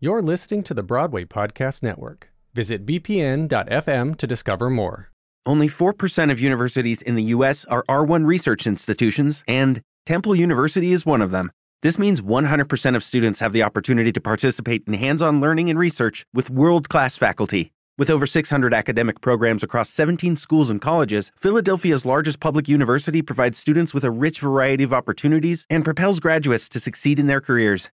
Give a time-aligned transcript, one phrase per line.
[0.00, 2.28] You're listening to the Broadway Podcast Network.
[2.54, 5.10] Visit bpn.fm to discover more.
[5.44, 7.64] Only 4% of universities in the U.S.
[7.64, 11.50] are R1 research institutions, and Temple University is one of them.
[11.82, 15.76] This means 100% of students have the opportunity to participate in hands on learning and
[15.76, 17.72] research with world class faculty.
[17.98, 23.58] With over 600 academic programs across 17 schools and colleges, Philadelphia's largest public university provides
[23.58, 27.90] students with a rich variety of opportunities and propels graduates to succeed in their careers.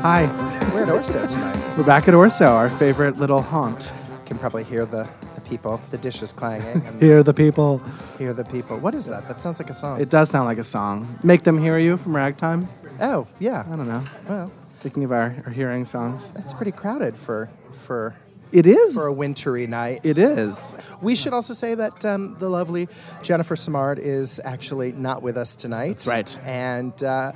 [0.04, 0.26] Hi.
[0.73, 1.56] we're at Orso tonight.
[1.78, 3.92] We're back at Orso, our favorite little haunt.
[4.12, 7.80] You can probably hear the, the people, the dishes clanging, and Hear the people.
[8.18, 8.78] hear the people.
[8.80, 9.28] What is that?
[9.28, 10.00] That sounds like a song.
[10.02, 11.08] It does sound like a song.
[11.24, 12.68] Make them hear you from Ragtime.
[13.02, 13.64] oh, yeah.
[13.68, 14.04] I don't know.
[14.28, 16.34] Well, Speaking of our, our hearing songs.
[16.36, 18.14] it's pretty crowded for for
[18.54, 18.94] It is.
[18.94, 20.02] for a wintry night.
[20.04, 20.76] It is.
[21.02, 22.88] We should also say that um, the lovely
[23.23, 26.00] Jennifer Simard is actually not with us tonight.
[26.00, 26.40] That's right.
[26.46, 27.31] And uh,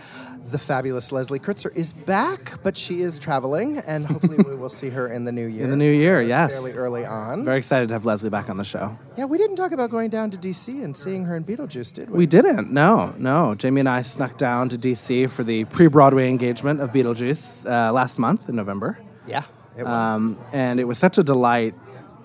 [0.52, 4.90] the fabulous Leslie Kritzer is back, but she is traveling, and hopefully we will see
[4.90, 5.64] her in the new year.
[5.64, 6.52] In the new year, uh, yes.
[6.52, 7.44] Fairly early on.
[7.44, 8.98] Very excited to have Leslie back on the show.
[9.18, 10.84] yeah, we didn't talk about going down to D.C.
[10.84, 12.20] and seeing her in Beetlejuice, did we?
[12.20, 12.72] We didn't.
[12.72, 13.56] No, no.
[13.56, 18.20] Jamie and I snuck down to DC for the pre-Broadway engagement of Beetlejuice uh, last
[18.20, 18.98] month in November.
[19.28, 19.44] Yeah,
[19.78, 19.92] it was.
[19.92, 21.75] Um, and it was such a delight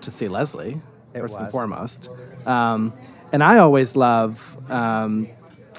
[0.03, 0.81] to see Leslie,
[1.15, 2.09] It first and foremost.
[2.47, 2.93] Um,
[3.33, 5.29] and I always love um,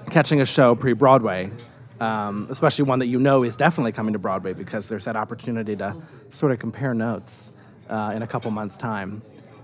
[0.10, 1.52] catching a show pre Broadway,
[2.00, 5.76] um, especially one that you know is definitely coming to Broadway because there's that opportunity
[5.76, 5.96] to
[6.32, 7.54] sort of compare notes
[7.90, 9.22] uh, in a couple months' time.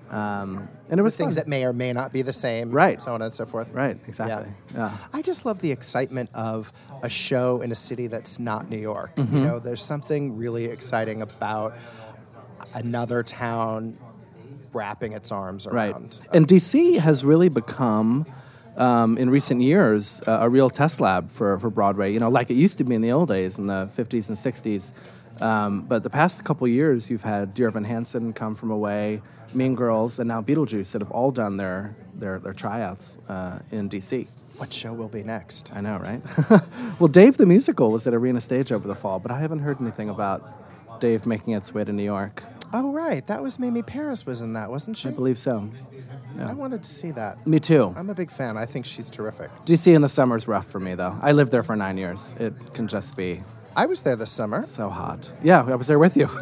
[0.09, 1.43] Um, and it was things fun.
[1.43, 2.99] that may or may not be the same, Right.
[3.01, 3.71] So on and so forth.
[3.71, 4.51] Right, exactly.
[4.73, 4.91] Yeah.
[5.13, 9.15] I just love the excitement of a show in a city that's not New York.
[9.15, 9.35] Mm-hmm.
[9.37, 11.75] You know, there's something really exciting about
[12.73, 13.97] another town
[14.73, 15.91] wrapping its arms Right.
[15.91, 16.19] around.
[16.33, 18.25] And DC has really become,
[18.77, 22.49] um, in recent years, uh, a real test lab for, for Broadway, you know, like
[22.51, 24.91] it used to be in the old days, in the 50s and 60s.
[25.41, 29.21] Um, but the past couple years, you've had Dear Evan Hansen come from away,
[29.53, 33.89] Mean Girls, and now Beetlejuice that have all done their, their, their tryouts uh, in
[33.89, 34.27] DC.
[34.57, 35.71] What show will be next?
[35.73, 36.21] I know, right?
[36.99, 39.81] well, Dave the Musical was at Arena Stage over the fall, but I haven't heard
[39.81, 42.43] anything about Dave making its way to New York.
[42.73, 43.25] Oh, right.
[43.27, 45.09] That was Mamie Parris was in that, wasn't she?
[45.09, 45.69] I believe so.
[46.39, 47.45] I wanted to see that.
[47.45, 47.93] Me too.
[47.97, 48.57] I'm a big fan.
[48.57, 49.49] I think she's terrific.
[49.65, 51.17] DC in the summer is rough for me, though.
[51.21, 52.35] I lived there for nine years.
[52.39, 53.43] It can just be
[53.75, 54.65] I was there this summer.
[54.65, 55.31] so hot.
[55.43, 56.27] Yeah, I was there with you.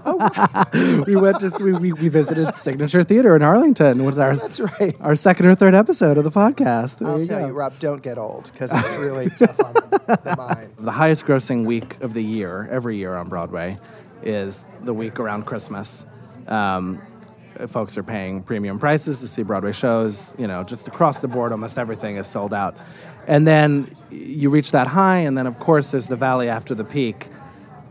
[1.06, 4.96] we went to we, we, we visited Signature Theater in Arlington with our That's right.
[5.00, 6.98] our second or third episode of the podcast.
[6.98, 7.46] There I'll you tell go.
[7.48, 10.76] you, Rob, don't get old because it's really tough on the mind.
[10.78, 13.78] The highest grossing week of the year, every year on Broadway,
[14.22, 16.06] is the week around Christmas.
[16.48, 17.00] Um,
[17.68, 20.34] folks are paying premium prices to see Broadway shows.
[20.38, 22.76] You know, just across the board, almost everything is sold out.
[23.30, 26.82] And then you reach that high, and then of course there's the valley after the
[26.82, 27.28] peak,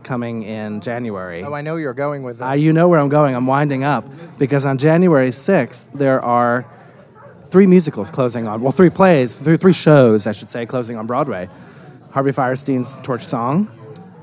[0.02, 1.42] coming in January.
[1.42, 2.46] Oh, I know you're going with this.
[2.46, 3.34] Uh, you know where I'm going.
[3.34, 4.04] I'm winding up
[4.38, 6.66] because on January 6th there are
[7.46, 8.60] three musicals closing on.
[8.60, 11.48] Well, three plays, three, three shows, I should say, closing on Broadway.
[12.10, 13.70] Harvey Fierstein's Torch Song,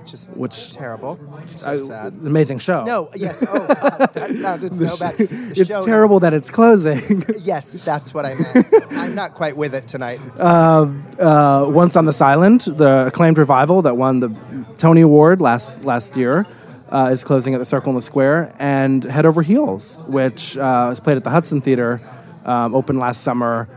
[0.07, 1.19] Just which terrible.
[1.57, 2.13] So uh, sad.
[2.23, 2.83] amazing show.
[2.85, 3.43] No, yes.
[3.47, 5.17] Oh, uh, that sounded so bad.
[5.17, 7.23] The it's terrible that it's closing.
[7.47, 8.67] Yes, that's what I meant.
[8.91, 10.19] I'm not quite with it tonight.
[10.39, 14.29] uh, Once on this Island, the acclaimed revival that won the
[14.77, 16.45] Tony Award last last year,
[16.89, 20.87] uh, is closing at the Circle in the Square, and Head Over Heels, which uh,
[20.89, 22.01] was played at the Hudson Theater,
[22.45, 23.67] um, opened last summer,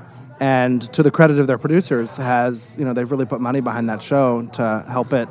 [0.40, 3.88] and to the credit of their producers, has you know they've really put money behind
[3.88, 5.28] that show to help it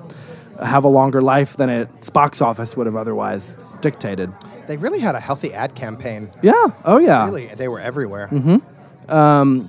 [0.62, 4.32] have a longer life than its box office would have otherwise dictated.
[4.68, 6.30] They really had a healthy ad campaign.
[6.42, 6.68] Yeah.
[6.86, 7.26] Oh yeah.
[7.26, 8.28] Really, they were everywhere.
[8.28, 9.66] Mm-hmm.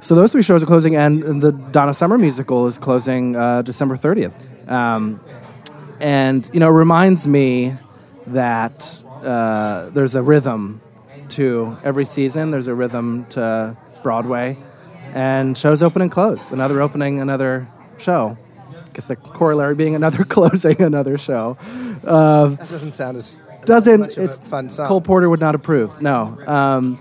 [0.00, 3.96] So those three shows are closing, and the Donna Summer musical is closing uh, December
[3.96, 4.70] 30th.
[4.70, 5.20] Um,
[6.00, 7.74] and you know, it reminds me
[8.28, 10.80] that uh, there's a rhythm
[11.30, 12.50] to every season.
[12.50, 14.58] There's a rhythm to Broadway,
[15.14, 16.52] and shows open and close.
[16.52, 17.66] Another opening, another
[17.98, 18.36] show.
[18.96, 21.58] Guess the corollary being another closing, another show.
[22.02, 24.88] That doesn't sound as Doesn't much of a it's fun song.
[24.88, 26.00] Cole Porter would not approve.
[26.00, 26.38] No.
[26.46, 26.98] Um,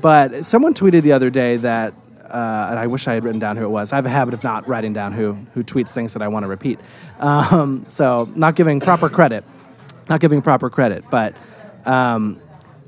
[0.00, 1.94] but someone tweeted the other day that
[2.26, 3.92] uh, and I wish I had written down who it was.
[3.92, 6.44] I have a habit of not writing down who who tweets things that I want
[6.44, 6.78] to repeat.
[7.18, 9.42] Um, so not giving proper credit,
[10.08, 11.34] not giving proper credit, but
[11.86, 12.40] um,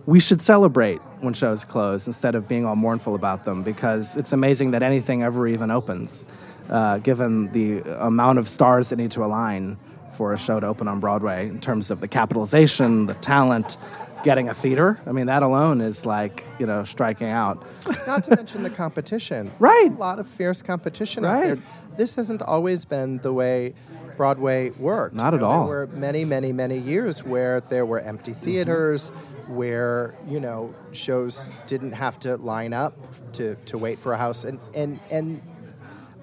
[0.07, 4.33] we should celebrate when shows close instead of being all mournful about them because it's
[4.33, 6.25] amazing that anything ever even opens,
[6.71, 9.77] uh, given the amount of stars that need to align
[10.17, 13.77] for a show to open on Broadway in terms of the capitalization, the talent,
[14.25, 15.01] getting a theater.
[15.07, 17.65] I mean, that alone is like, you know, striking out.
[18.07, 19.51] Not to mention the competition.
[19.59, 19.91] Right.
[19.91, 21.37] A lot of fierce competition Right.
[21.37, 21.59] out there.
[21.97, 23.75] This hasn't always been the way
[24.17, 25.15] Broadway worked.
[25.15, 25.67] Not You at know, all.
[25.67, 29.09] There were many, many, many years where there were empty theaters,
[29.49, 32.95] where, you know, shows didn't have to line up
[33.33, 34.45] to, to wait for a house.
[34.45, 35.43] And, and, and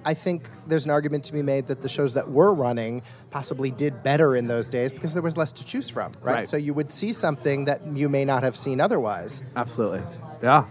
[0.06, 3.02] I think there's an argument to be made that the shows that were running
[3.32, 6.34] possibly did better in those days because there was less to choose from, right?
[6.34, 6.50] Right.
[6.50, 9.44] So you would see something that you may not have seen otherwise.
[9.56, 10.02] Absolutely.
[10.42, 10.66] Yeah.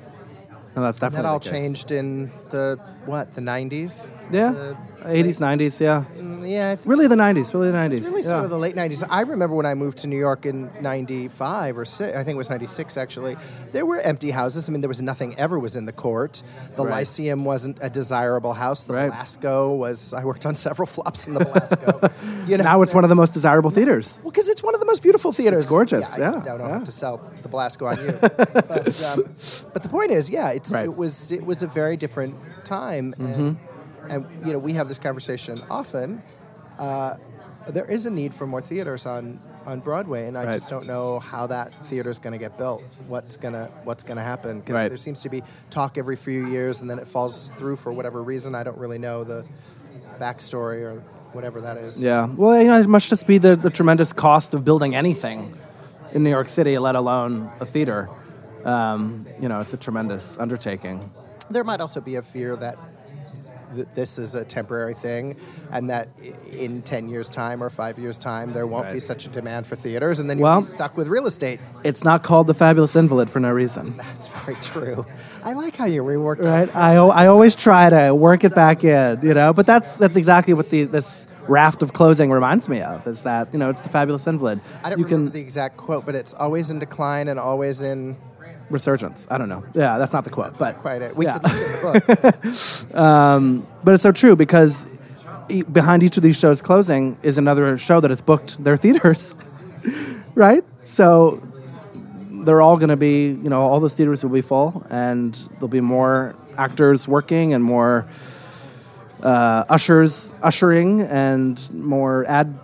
[0.75, 4.11] And that's definitely That all changed in the what the 90s.
[4.31, 4.53] Yeah.
[4.53, 6.05] The 80s, 90s, yeah.
[6.19, 7.97] Mm, yeah, I think Really the 90s, really the 90s.
[7.99, 8.29] it's really yeah.
[8.29, 9.06] sort of the late 90s.
[9.09, 12.37] I remember when I moved to New York in 95 or 6, I think it
[12.37, 13.37] was 96 actually.
[13.73, 14.69] There were empty houses.
[14.69, 16.43] I mean, there was nothing ever was in the court.
[16.77, 16.91] The Right.
[17.06, 18.83] Lyceum wasn't a desirable house.
[18.83, 19.11] The Right.
[19.11, 22.11] Belasco was I worked on several flops in the Belasco.
[22.49, 24.21] you know, now it's one of the most desirable theaters.
[24.25, 25.62] well, because it's one of the most beautiful theaters.
[25.62, 26.69] It's gorgeous, Yeah, I yeah, don't yeah.
[26.75, 28.12] have to sell the Belasco on you.
[28.21, 29.25] but, um,
[29.73, 30.85] but the point is, yeah, it's Right.
[30.87, 34.11] it was it was a very different time, and, Mm-hmm.
[34.11, 36.23] and you know we have this conversation often.
[36.79, 37.17] Uh,
[37.69, 40.52] there is a need for more theaters on on Broadway, and I Right.
[40.55, 42.82] just don't know how that theater is going to get built.
[43.08, 44.61] What's gonna What's gonna happen?
[44.61, 44.88] Because Right.
[44.88, 48.23] there seems to be talk every few years, and then it falls through for whatever
[48.23, 48.55] reason.
[48.55, 49.44] I don't really know the
[50.19, 51.02] backstory or
[51.32, 52.02] whatever that is.
[52.02, 52.26] Yeah.
[52.26, 55.52] Well, you know, it must just be the, the tremendous cost of building anything
[56.12, 58.08] in New York City, let alone a theater.
[58.64, 61.11] Um, you know, it's a tremendous undertaking.
[61.50, 62.77] There might also be a fear that
[63.75, 65.37] th- this is a temporary thing
[65.73, 66.09] and that
[66.53, 69.77] in 10 years time or 5 years time there won't be such a demand for
[69.77, 72.97] theaters and then you'll Well- be stuck with real estate It's not called the Fabulous
[72.97, 73.97] Invalid for no reason.
[73.99, 75.06] that's very true
[75.45, 76.47] i like how you reworked it.
[76.47, 76.75] right?
[76.77, 79.53] I, I always try to work it back in, you know.
[79.53, 83.06] But that's that's exactly what the this raft of closing reminds me of.
[83.06, 84.61] Is that you know it's the fabulous invalid.
[84.85, 87.81] i don't you remember can the exact quote but it's always in decline and always
[87.83, 88.17] in
[88.70, 89.26] resurgence.
[89.31, 89.65] I don't know.
[89.75, 91.38] Yeah, that's not the quote, but quite it we yeah.
[91.38, 94.87] could the book But it's so true because
[95.49, 99.35] e- behind each of these shows closing is another show that has booked their theaters,
[100.35, 100.65] right?
[100.85, 101.41] So
[102.31, 105.69] they're all going to be, you know, all those theaters will be full, and there'll
[105.69, 108.06] be more actors working and more
[109.23, 112.59] uh, ushers ushering and more ad,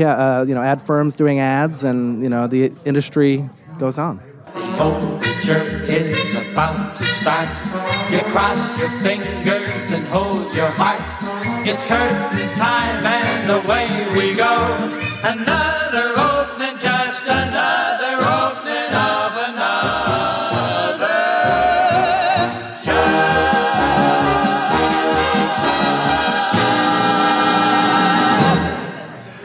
[0.00, 3.48] uh, you know, ad firms doing ads, and you know, the industry
[3.78, 4.20] goes on.
[4.82, 7.48] Overture is about to start.
[8.10, 11.08] You cross your fingers and hold your heart.
[11.64, 13.86] It's curtain time and away
[14.16, 14.74] we go.
[15.22, 21.14] Another opening, just another opening of another
[22.82, 23.22] show.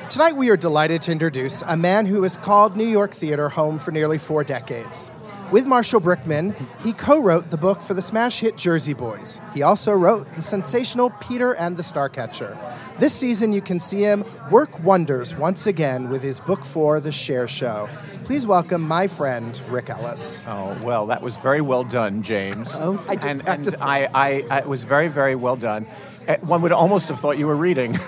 [0.10, 3.78] Tonight, we are delighted to introduce a man who has called New York theater home
[3.78, 5.12] for nearly four decades.
[5.50, 6.54] With Marshall Brickman,
[6.84, 9.40] he co wrote the book for the smash hit Jersey Boys.
[9.54, 12.58] He also wrote the sensational Peter and the Starcatcher.
[13.00, 17.14] This season, you can see him work wonders once again with his book for The
[17.14, 17.88] Cher Show.
[18.26, 20.46] Please welcome my friend, Rick Elice.
[20.50, 22.72] Oh well, that was very well done, James.
[22.74, 23.82] Oh, I did and, and practice.
[23.82, 25.86] I, I, I, it was very, very well done.
[26.28, 27.98] Uh, One would almost have thought you were reading.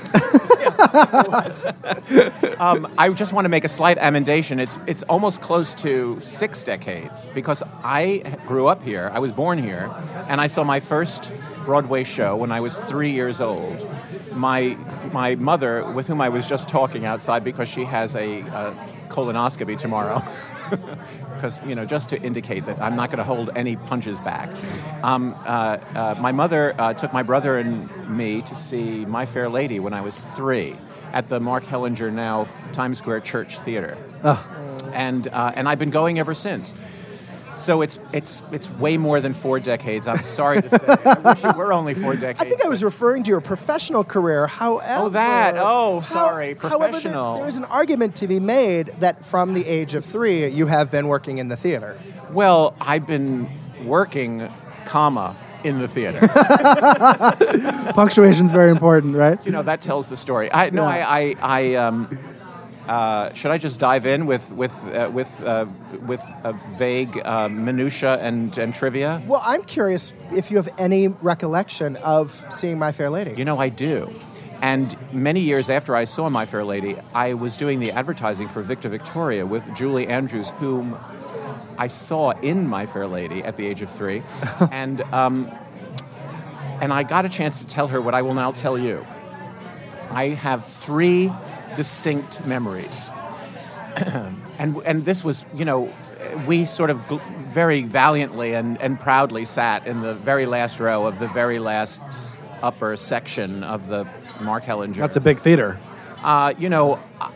[2.59, 4.59] um, I just want to make a slight amendation.
[4.59, 9.11] It's it's almost close to six decades because I grew up here.
[9.13, 9.91] I was born here,
[10.27, 11.31] and I saw my first
[11.65, 13.85] Broadway show when I was three years old.
[14.35, 14.77] My
[15.11, 18.73] my mother, with whom I was just talking outside because she has a, uh
[19.09, 20.21] colonoscopy tomorrow.
[21.39, 24.50] because you know just to indicate that I'm not going to hold any punches back.
[25.03, 29.48] Um, uh, uh, my mother uh, took my brother and me to see My Fair
[29.48, 30.75] Lady when I was three
[31.13, 33.98] at the Mark Hellinger now Times Square Church Theater,
[34.93, 36.74] and uh, and I've been going ever since.
[37.59, 40.07] So it's it's it's way more than four decades.
[40.07, 40.77] I'm sorry to say.
[40.87, 42.39] I wish it were only four decades.
[42.45, 44.47] I think I was referring to your professional career.
[44.47, 45.55] However, oh that.
[45.57, 46.53] Oh, how- sorry.
[46.55, 47.35] However, there, Professional.
[47.35, 50.89] there is an argument to be made that from the age of three, you have
[50.89, 51.99] been working in the theater.
[52.31, 53.49] Well, I've been
[53.83, 54.47] working,
[54.85, 56.19] comma, in the theater.
[57.93, 59.43] Punctuation's very important, right?
[59.45, 60.51] you know that tells the story.
[60.51, 60.87] I no, Yeah.
[61.09, 62.17] I, I, I, um,
[62.89, 65.67] uh, should I just dive in with with uh, with uh,
[66.08, 69.22] with a vague uh, minutia and, and trivia?
[69.27, 73.36] Well, I'm curious if you have any recollection of seeing My Fair Lady.
[73.38, 74.12] You know, I do.
[74.63, 78.63] And many years after I saw My Fair Lady, I was doing the advertising for
[78.63, 80.98] Victor Victoria with Julie Andrews, whom
[81.77, 84.24] I saw in My Fair Lady at the age of three,
[84.72, 85.48] and um,
[86.81, 89.05] and I got a chance to tell her what I will now tell you.
[90.10, 91.31] I have three
[91.75, 93.09] distinct memories,
[94.59, 95.91] and and this was you know
[96.47, 101.07] we sort of gl- very valiantly and, and proudly sat in the very last row
[101.07, 104.07] of the very last upper section of the
[104.41, 104.95] Mark Hellinger.
[104.95, 105.79] That's a big theater.
[106.23, 107.31] Uh, you know, I,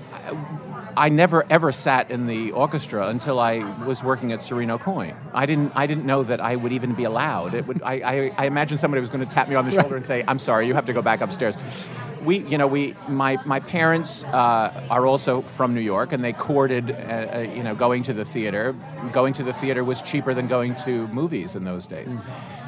[0.96, 5.16] I never ever sat in the orchestra until I was working at Serino Coyne.
[5.34, 5.72] I didn't.
[5.76, 7.54] I didn't know that I would even be allowed.
[7.54, 7.82] It would.
[7.82, 10.24] I, I, I imagined somebody was going to tap me on the shoulder and say,
[10.28, 11.56] "I'm sorry, you have to go back upstairs."
[12.24, 12.96] We, you know, we.
[13.08, 17.64] My my parents uh, are also from New York, and they courted, uh, uh, you
[17.64, 18.74] know, going to the theater.
[19.12, 22.16] Going to the theater was cheaper than going to movies in those days.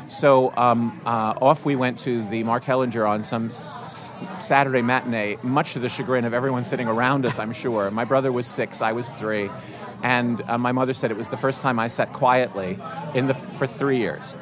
[0.07, 5.37] So um, uh, off we went to the Mark Hellinger on some s- Saturday matinee,
[5.41, 7.89] much to the chagrin of everyone sitting around us, I'm sure.
[7.89, 9.49] My brother was six, I was three,
[10.03, 12.77] and uh, my mother said it was the first time I sat quietly
[13.15, 14.35] in the, for three years.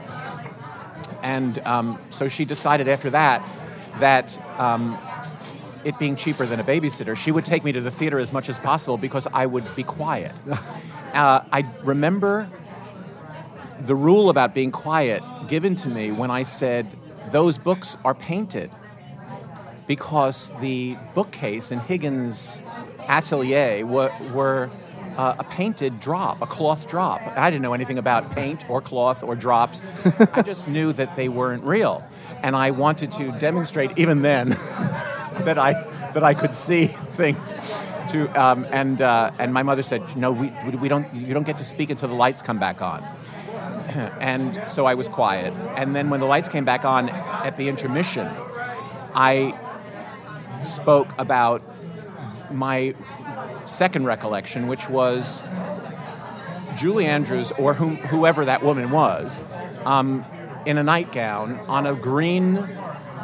[1.22, 3.42] And um, so she decided after that
[4.00, 4.98] that um,
[5.84, 8.50] it being cheaper than a babysitter, she would take me to the theater as much
[8.50, 10.34] as possible because I would be quiet.
[11.14, 12.50] Uh, I remember
[13.82, 16.88] the rule about being quiet given to me when I said,
[17.30, 18.72] Those books are painted.
[19.86, 22.64] Because the bookcase in Higgins'
[23.08, 24.72] atelier were, were
[25.18, 27.22] uh, a painted drop, a cloth drop.
[27.38, 29.82] I didn't know anything about paint or cloth or drops.
[30.34, 32.08] I just knew that they weren't real.
[32.42, 34.50] And I wanted to demonstrate, even then,
[35.46, 35.74] that I,
[36.14, 37.56] that I could see things.
[38.10, 40.52] To, um, and, uh, and my mother said, No, we,
[40.82, 43.02] we don't, you don't get to speak until the lights come back on
[44.20, 45.54] and so I was quiet.
[45.78, 48.28] And then when the lights came back on at the intermission,
[49.14, 49.58] I
[50.64, 51.62] spoke about
[52.52, 52.96] my
[53.66, 55.44] second recollection, which was
[56.78, 59.42] Julie Andrews, or whom, whoever that woman was,
[59.86, 60.26] um,
[60.66, 62.56] in a nightgown on a green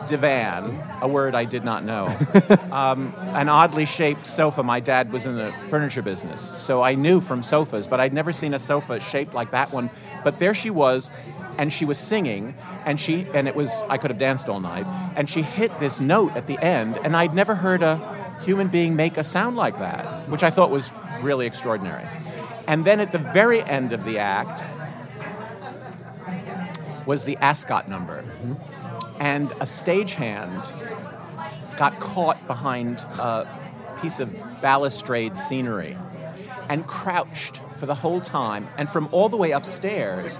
[0.08, 2.08] divan, a word I did not know,
[2.72, 4.64] um, an oddly shaped sofa.
[4.64, 8.34] My dad was in the furniture business, so I knew from sofas, but I'd never
[8.34, 9.90] seen a sofa shaped like that one.
[10.24, 11.12] But there she was,
[11.58, 14.86] and she was singing, and she and it was I could have danced all night,
[15.16, 17.98] and she hit this note at the end, and I'd never heard a
[18.42, 20.92] human being make a sound like that, which I thought was
[21.22, 22.06] really extraordinary.
[22.68, 24.64] And then at the very end of the act
[27.06, 28.24] was the Ascot number
[29.20, 30.74] and a stagehand
[31.78, 33.48] got caught behind a
[34.02, 35.98] piece of balustrade scenery
[36.70, 38.68] and crouched for the whole time.
[38.78, 40.40] And from all the way upstairs,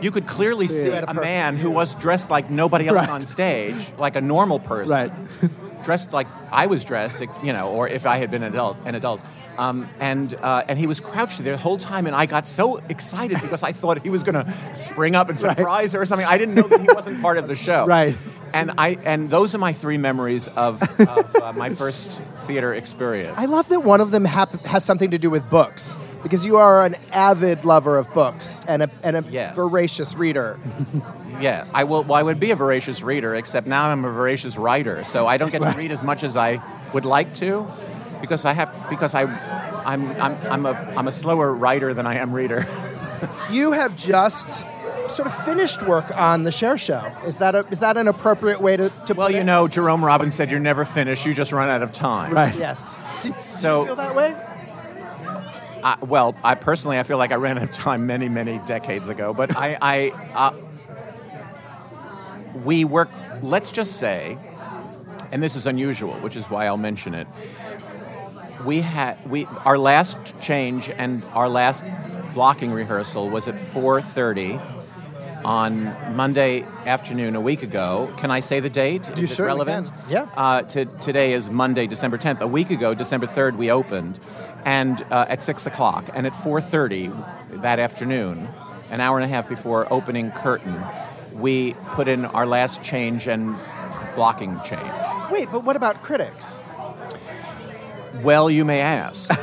[0.00, 3.08] you could clearly see a a man who was dressed like nobody else Right.
[3.08, 5.12] on stage, like a normal person, Right.
[5.84, 8.94] dressed like I was dressed, you know, or if I had been an adult, an
[8.94, 9.20] adult.
[9.58, 12.76] Um, and uh, and he was crouched there the whole time, and I got so
[12.90, 16.26] excited because I thought he was going to spring up and surprise her or something.
[16.26, 17.86] I didn't know that he wasn't part of the show.
[17.96, 18.16] Right.
[18.52, 23.36] And I and those are my three memories of, of uh, my first theater experience.
[23.38, 26.56] I love that one of them hap- has something to do with books because you
[26.56, 29.54] are an avid lover of books and a, and a Yes.
[29.54, 30.58] voracious reader.
[31.38, 32.02] Yeah, I will.
[32.02, 35.36] Well, I would be a voracious reader, except now I'm a voracious writer, so I
[35.36, 36.62] don't get to read as much as I
[36.94, 37.66] would like to,
[38.22, 39.24] because I have because I,
[39.84, 42.64] I'm I'm I'm a I'm a slower writer than I am reader.
[43.50, 44.64] You have just
[45.08, 47.04] sort of finished work on the Cher Show.
[47.26, 49.44] Is that a, is that an appropriate way to, to Well, you it?
[49.44, 52.32] know, Jerome Robbins said you're never finished; you just run out of time.
[52.32, 52.56] Right.
[52.58, 53.00] Yes.
[53.44, 54.34] So- you feel that way?
[55.86, 59.08] I, well, I personally, I feel like I ran out of time many, many decades
[59.08, 59.32] ago.
[59.32, 60.52] But I, I uh,
[62.64, 63.08] we work.
[63.40, 64.36] Let's just say,
[65.30, 67.28] and this is unusual, which is why I'll mention it.
[68.64, 71.84] We had we our last change and our last
[72.34, 74.75] blocking rehearsal was at 4:30
[75.46, 75.84] on
[76.16, 78.12] Monday afternoon a week ago.
[78.16, 79.08] Can I say the date?
[79.16, 79.92] You is it relevant?
[79.92, 80.10] can.
[80.10, 80.28] Yeah.
[80.36, 82.40] Uh, to, today is Monday, December 10th.
[82.40, 84.18] A week ago, December 3rd, we opened,
[84.64, 88.48] and uh, at six o'clock, and at 4:30 that afternoon,
[88.90, 90.82] an hour and a half before opening curtain,
[91.32, 93.56] we put in our last change and
[94.16, 94.90] blocking change.
[95.30, 96.64] Wait, but what about critics?
[98.22, 99.30] Well, you may ask.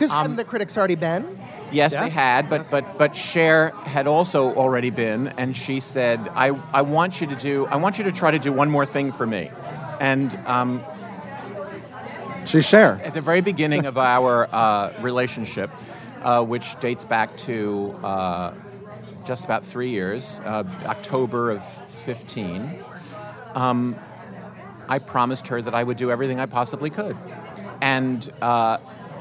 [0.00, 1.38] Because Um, the critics already been?
[1.72, 6.48] Yes, they had, but but but Cher had also already been, and she said, "I
[6.72, 9.12] I want you to do I want you to try to do one more thing
[9.12, 9.50] for me,"
[10.00, 10.80] and um,
[12.46, 13.00] She's Cher.
[13.04, 15.70] At the very beginning of our uh, relationship,
[16.22, 18.54] uh, which dates back to uh,
[19.24, 22.82] just about three years, uh, October of 15,
[23.54, 23.94] um,
[24.88, 27.16] I promised her that I would do everything I possibly could.
[27.80, 28.78] And uh,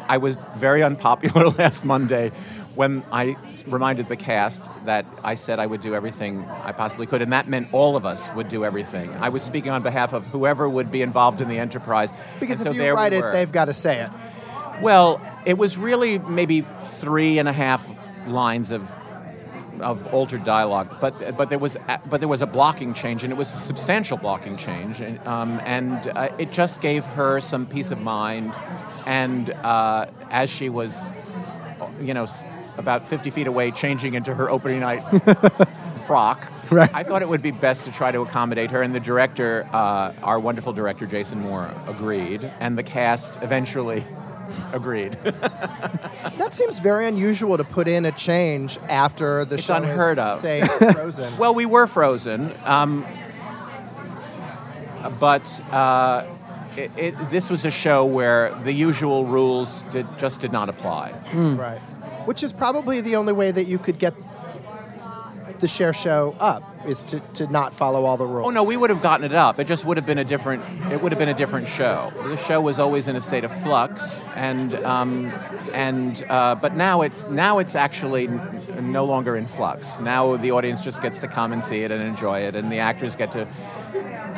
[0.10, 2.32] I was very unpopular last Monday
[2.76, 3.38] when I
[3.68, 7.48] reminded the cast that I said I would do everything I possibly could, and that
[7.48, 9.14] meant all of us would do everything.
[9.14, 12.12] I was speaking on behalf of whoever would be involved in the enterprise.
[12.40, 14.10] Because and so if you there we write it, they've got to say it.
[14.82, 17.88] Well, it was really maybe three and a half
[18.28, 18.90] lines of
[19.82, 21.78] of altered dialogue, but but there was
[22.10, 25.62] but there was a blocking change, and it was a substantial blocking change, and, um,
[25.66, 28.54] and uh, it just gave her some peace of mind.
[29.10, 31.12] And uh, as she was,
[32.00, 32.28] you know,
[32.78, 35.00] about 50 feet away, changing into her opening night
[36.06, 36.48] frock.
[36.72, 36.92] Right.
[36.94, 40.14] I thought it would be best to try to accommodate her, and the director, uh,
[40.22, 44.04] our wonderful director Jason Moore, agreed, and the cast eventually
[44.74, 45.18] agreed.
[46.38, 50.24] That seems very unusual to put in a change after the It's show unheard is,
[50.24, 50.40] of.
[50.40, 51.38] say, Frozen.
[51.38, 53.06] well, we were frozen, um,
[55.20, 56.26] but uh,
[56.78, 61.14] it, it, this was a show where the usual rules did, just did not apply.
[61.34, 61.80] Right.
[62.26, 64.14] Which is probably the only way that you could get
[65.60, 68.48] the Cher show up is to, to not follow all the rules.
[68.48, 69.60] Oh no, we would have gotten it up.
[69.60, 70.64] It just would have been a different.
[70.92, 72.12] It would have been a different show.
[72.24, 75.34] The show was always in a state of flux, and um,
[75.74, 80.00] and uh, but now it's now it's actually n- no longer in flux.
[80.00, 82.80] Now the audience just gets to come and see it and enjoy it, and the
[82.80, 83.46] actors get to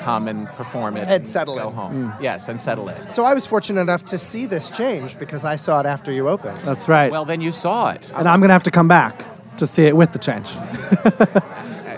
[0.04, 1.74] come and perform it And settle go in.
[1.76, 2.14] home.
[2.22, 3.12] Yes, and settle it.
[3.14, 6.28] So I was fortunate enough to see this change because I saw it after you
[6.30, 6.60] opened.
[6.64, 7.12] That's right.
[7.12, 8.12] Well, then you saw it.
[8.16, 9.26] and I'm going to have to come back
[9.58, 10.50] to see it with the change.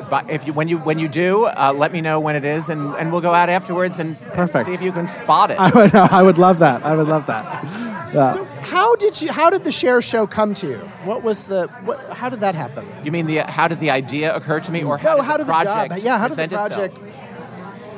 [0.10, 2.70] But if you when you when you do, uh, let me know when it is,
[2.70, 4.68] and, and we'll go out afterwards and Perfect.
[4.68, 5.58] see if you can spot it.
[5.60, 6.86] I would, I would love that.
[6.86, 7.64] I would love that.
[8.12, 9.32] So how did you?
[9.32, 10.78] How did the Cher show come to you?
[11.06, 11.68] What was the?
[11.84, 12.86] What, how did that happen?
[13.04, 15.32] You mean the how did the idea occur to me, or how No, did how
[15.34, 16.00] the did the project job?
[16.04, 17.00] Yeah, how did the present itself?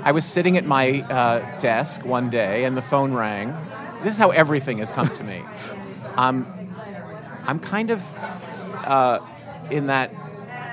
[0.06, 3.58] I was sitting at my uh, desk one day, and the phone rang.
[4.04, 5.41] This is how everything has come to me.
[6.15, 6.46] Um,
[7.48, 8.04] I'm kind of
[8.86, 9.20] uh,
[9.72, 10.13] in that.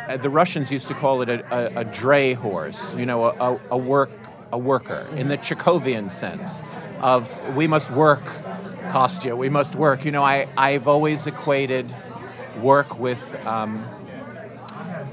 [0.06, 2.94] Uh, the Russians used to call it a, a, a dray horse.
[2.94, 4.10] You know, a, a, a work
[4.52, 6.60] a worker in the Chekhovian sense
[7.00, 8.22] of we must work,
[8.90, 9.34] Kostya.
[9.34, 10.04] We must work.
[10.04, 11.86] You know, I I've always equated
[12.60, 13.82] work with um,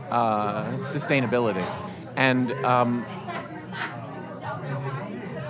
[0.10, 1.66] uh, sustainability,
[2.18, 3.06] and um,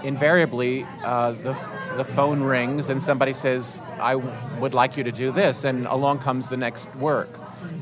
[0.04, 1.58] invariably uh, the
[1.98, 6.20] the phone rings and somebody says, "I would like you to do this," and along
[6.20, 7.30] comes the next work.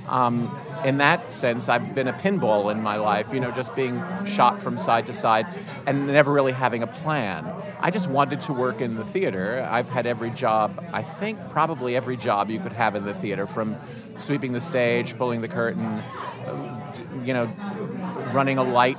[0.07, 0.49] Um,
[0.85, 4.61] in that sense, I've been a pinball in my life, you know, just being shot
[4.61, 5.47] from side to side
[5.85, 7.45] and never really having a plan.
[7.79, 9.67] I just wanted to work in the theater.
[9.69, 13.45] I've had every job, I think probably every job you could have in the theater,
[13.45, 13.75] from
[14.15, 17.47] sweeping the stage, pulling the curtain, uh, you know,
[18.33, 18.97] running a light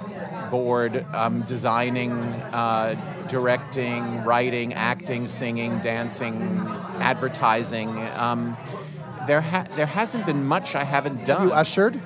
[0.51, 2.95] board, um, designing, uh,
[3.29, 6.67] directing, writing, acting, singing, dancing,
[7.01, 7.89] advertising.
[8.15, 8.57] Um,
[9.27, 11.49] there, ha- there hasn't been much I haven't done.
[11.49, 12.01] You ushered?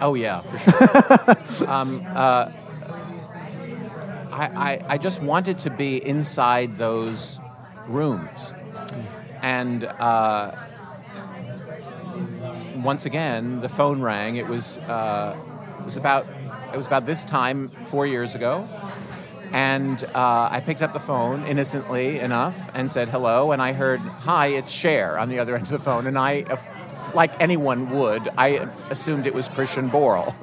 [0.00, 1.68] Oh yeah, for sure.
[1.68, 2.50] um, uh,
[4.30, 7.38] I, I, I just wanted to be inside those
[7.86, 8.52] rooms,
[9.42, 10.52] and uh,
[12.76, 14.36] once again, the phone rang.
[14.36, 15.36] It was uh,
[15.80, 16.26] it was about
[16.72, 18.68] it was about this time four years ago,
[19.52, 24.00] and uh, I picked up the phone innocently enough and said hello, and I heard
[24.00, 26.44] hi, it's Cher on the other end of the phone, and I.
[27.12, 30.30] Like anyone would, I assumed it was Christian Borle.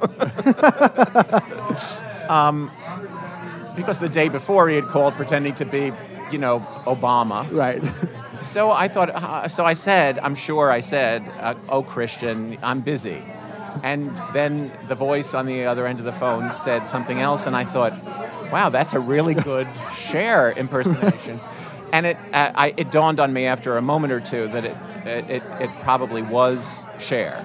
[3.78, 5.92] because the day before he had called pretending to be,
[6.30, 7.50] you know, Obama.
[7.50, 7.82] Right.
[8.42, 12.80] So I thought, uh, so I said, I'm sure I said, uh, oh, Christian, I'm
[12.80, 13.22] busy.
[13.82, 17.56] And then the voice on the other end of the phone said something else, and
[17.56, 17.92] I thought,
[18.52, 21.40] wow, that's a really good Cher impersonation.
[21.92, 24.76] And it, uh, I, it dawned on me after a moment or two that it,
[25.06, 27.44] it, it, it probably was Cher.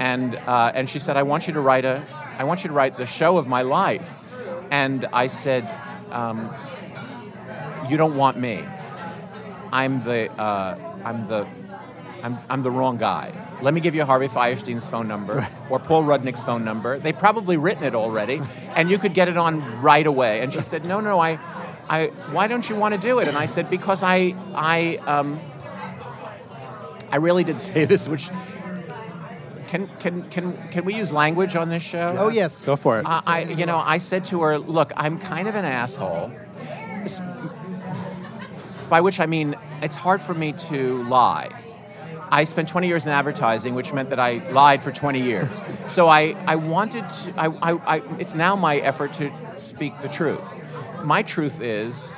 [0.00, 2.02] And, uh, and she said, I want you to write a,
[2.38, 4.20] I want you to write the show of my life.
[4.70, 5.68] And I said,
[6.10, 6.50] um,
[7.88, 8.64] you don't want me.
[9.72, 11.46] I'm the uh, I'm the
[12.22, 13.32] I'm, I'm the wrong guy.
[13.62, 16.98] Let me give you Harvey Fierstein's phone number or Paul Rudnick's phone number.
[16.98, 18.42] They've probably written it already,
[18.74, 20.40] and you could get it on right away.
[20.40, 21.38] And she said, No, no, I,
[21.88, 22.06] I.
[22.32, 23.28] Why don't you want to do it?
[23.28, 25.38] And I said, Because I I um,
[27.10, 28.30] I really did say this, which.
[29.68, 32.14] Can, can, can, can we use language on this show?
[32.18, 32.66] Oh yes.
[32.66, 33.06] Go for it.
[33.06, 36.30] Uh, I, you know, I said to her, "Look, I'm kind of an asshole,
[38.90, 41.48] by which I mean it's hard for me to lie.
[42.32, 45.62] I spent 20 years in advertising, which meant that I lied for 20 years.
[45.86, 50.08] So I, I wanted to, I, I, I, it's now my effort to speak the
[50.08, 50.48] truth.
[51.04, 52.14] My truth is,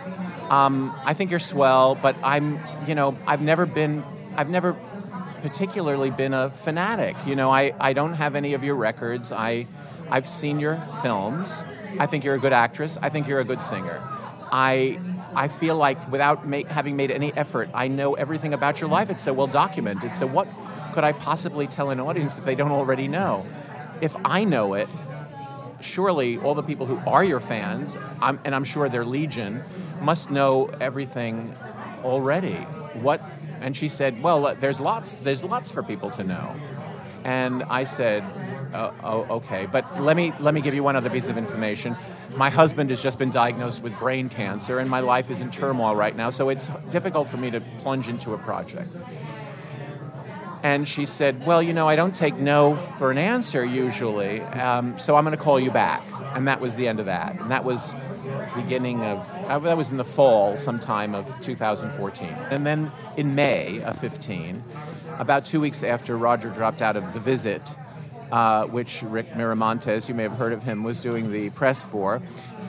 [0.50, 4.05] um, I think you're swell, but I'm, you know, I've never been,
[4.37, 4.74] I've never
[5.42, 7.16] particularly been a fanatic.
[7.27, 9.33] You know, I, I don't have any of your records.
[9.33, 9.66] I,
[10.12, 11.64] I've seen your films.
[11.98, 12.96] I think you're a good actress.
[13.03, 14.00] I think you're a good singer.
[14.54, 15.00] I
[15.34, 19.10] I feel like without make, having made any effort, I know everything about your life.
[19.10, 20.14] It's so well documented.
[20.14, 20.46] So what
[20.92, 23.44] could I possibly tell an audience that they don't already know?
[24.00, 24.88] If I know it,
[25.80, 29.62] surely all the people who are your fans, I'm, and I'm sure they're legion,
[30.00, 31.52] must know everything
[32.04, 32.54] already.
[33.02, 33.20] What?
[33.60, 35.14] And she said, "Well, uh, there's lots.
[35.14, 36.54] There's lots for people to know."
[37.24, 38.22] And I said,
[38.74, 41.96] oh, oh, okay, but let me let me give you one other piece of information.
[42.36, 45.94] My husband has just been diagnosed with brain cancer, and my life is in turmoil
[45.94, 48.96] right now, so it's difficult for me to plunge into a project.
[50.64, 54.98] And she said, Well, you know, I don't take no for an answer usually, um,
[54.98, 56.02] so I'm going to call you back.
[56.34, 57.38] And that was the end of that.
[57.38, 57.94] And that was
[58.56, 62.28] beginning of, uh, that was in the fall sometime of 2014.
[62.50, 64.64] And then in May of 15,
[65.18, 67.76] about two weeks after Roger dropped out of The Visit,
[68.34, 72.20] uh, which Rick Miramontez, you may have heard of him, was doing the press for.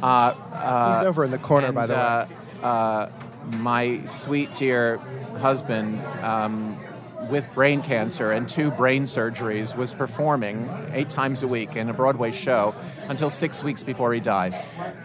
[0.04, 2.00] Uh, uh, He's over in the corner, and, by the way.
[2.00, 3.10] uh, uh,
[3.58, 4.98] my sweet dear
[5.40, 6.78] husband, um,
[7.32, 11.94] with brain cancer and two brain surgeries, was performing eight times a week in a
[11.94, 12.76] Broadway show
[13.10, 14.54] until six weeks before he died.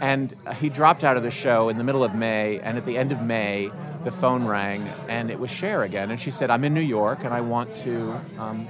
[0.00, 2.98] And he dropped out of the show in the middle of May, and at the
[2.98, 3.70] end of May,
[4.04, 6.10] the phone rang, and it was Cher again.
[6.10, 8.66] And she said, I'm in New York, and I want to, um,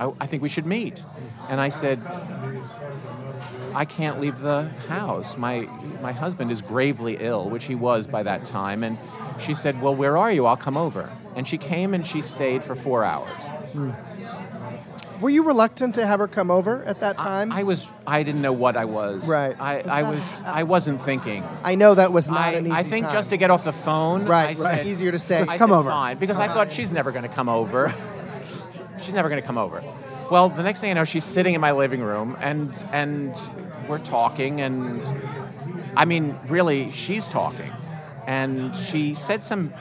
[0.00, 1.04] I, I think we should meet.
[1.50, 2.00] And I said,
[3.74, 5.36] I can't leave the house.
[5.36, 5.68] My
[6.00, 8.82] my husband is gravely ill, which he was by that time.
[8.82, 8.96] And
[9.38, 10.46] she said, "Well, where are you?
[10.46, 13.42] I'll come over." And she came and she stayed for four hours.
[13.72, 13.90] Hmm.
[15.20, 17.52] Were you reluctant to have her come over at that time?
[17.52, 19.28] I was I didn't know what I was.
[19.28, 19.54] Right.
[19.60, 21.44] I, Was I that- was uh, I wasn't thinking.
[21.62, 23.12] I know that was not I, an easy I think time.
[23.14, 24.76] just to get off the phone, Right, I right.
[24.78, 25.40] said, Easier to say.
[25.44, 25.90] Just come said, over.
[25.90, 27.92] Fine, because I thought she's never going to come over.
[29.02, 29.82] she's never going to come over.
[30.30, 33.38] Well, the next thing I know, she's sitting in my living room, and and
[33.88, 35.02] we're talking, and
[35.96, 37.70] I mean, really, she's talking,
[38.26, 39.72] and she said some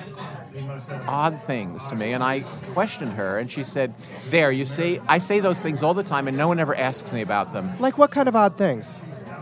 [1.08, 2.42] odd things to me, and I
[2.74, 3.94] questioned her, and she said,
[4.30, 7.12] "There, you see, I say those things all the time, and no one ever asks
[7.12, 8.98] me about them." Like what kind of odd things?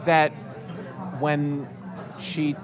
[0.07, 0.31] that
[1.19, 1.67] when
[2.19, 2.55] she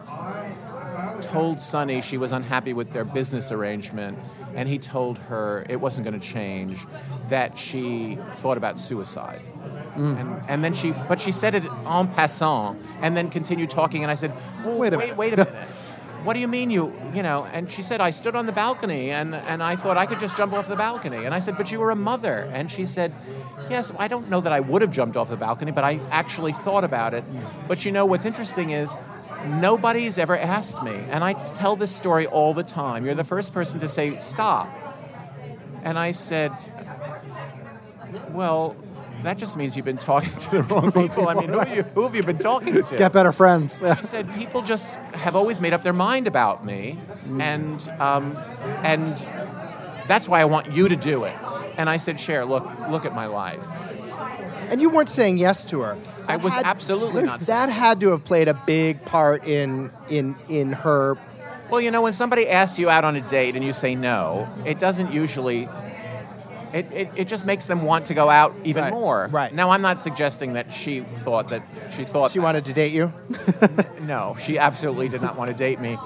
[1.21, 4.17] told Sonny she was unhappy with their business arrangement,
[4.55, 6.77] and he told her it wasn't going to change,
[7.29, 9.41] that she thought about suicide.
[9.95, 10.19] Mm.
[10.19, 14.03] And, and then she, but she said it en passant, and then continued talking.
[14.03, 15.67] And I said, well, Wait a wait, minute." wait a minute.
[16.23, 17.43] What do you mean you, you know?
[17.51, 20.37] And she said, I stood on the balcony and, and I thought I could just
[20.37, 21.25] jump off the balcony.
[21.25, 22.49] And I said, but you were a mother.
[22.53, 23.13] And she said,
[23.69, 26.53] yes, I don't know that I would have jumped off the balcony, but I actually
[26.53, 27.29] thought about it.
[27.29, 27.67] Mm.
[27.67, 28.95] But you know, what's interesting is
[29.47, 30.93] nobody's ever asked me.
[31.09, 33.05] And I tell this story all the time.
[33.05, 34.69] You're the first person to say, stop.
[35.83, 36.51] And I said,
[38.31, 38.75] well,
[39.23, 41.27] that just means you've been talking to the wrong people.
[41.27, 42.97] I mean, who, have you, who have you been talking to?
[42.97, 43.81] Get better friends.
[43.81, 43.95] Yeah.
[43.95, 46.99] He said people just have always made up their mind about me,
[47.39, 48.37] and um,
[48.83, 49.17] and
[50.07, 51.35] that's why I want you to do it.
[51.77, 53.65] And I said, Cher, look, look at my life.
[54.69, 55.97] And you weren't saying yes to her.
[56.27, 60.73] I was absolutely not That had to have played a big part in in in
[60.73, 61.17] her.
[61.69, 64.47] Well, you know, when somebody asks you out on a date and you say no,
[64.65, 65.67] it doesn't usually.
[66.73, 69.27] It, it, it just makes them want to go out even Right, more.
[69.31, 69.53] right.
[69.53, 72.43] Now, I'm not suggesting that she thought that she thought She that.
[72.45, 73.13] wanted to date you.
[74.01, 75.97] No, she absolutely did not want to date me.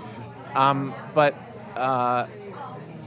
[0.56, 1.36] Um, but
[1.78, 2.28] uh,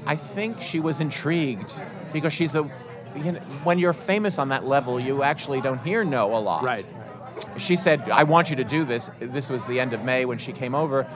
[0.06, 1.78] I think she was intrigued
[2.14, 2.68] because she's a.
[3.14, 6.62] You know, when you're famous on that level, you actually don't hear no a lot.
[6.62, 6.86] Right.
[7.56, 10.38] She said, "I want you to do this." This was the end of May when
[10.38, 11.06] she came over,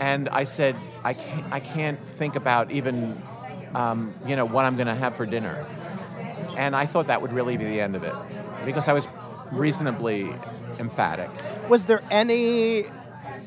[0.00, 1.44] and I said, "I can't.
[1.52, 3.20] I can't think about even,
[3.74, 5.64] um, you know, what I'm going to have for dinner."
[6.56, 8.14] And I thought that would really be the end of it,
[8.64, 9.08] because I was
[9.52, 10.32] reasonably
[10.78, 11.30] emphatic.
[11.68, 12.86] Was there any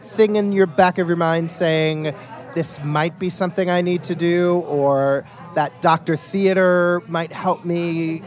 [0.02, 2.14] thing in your back of your mind saying
[2.54, 8.22] this might be something I need to do, or that Doctor Theater might help me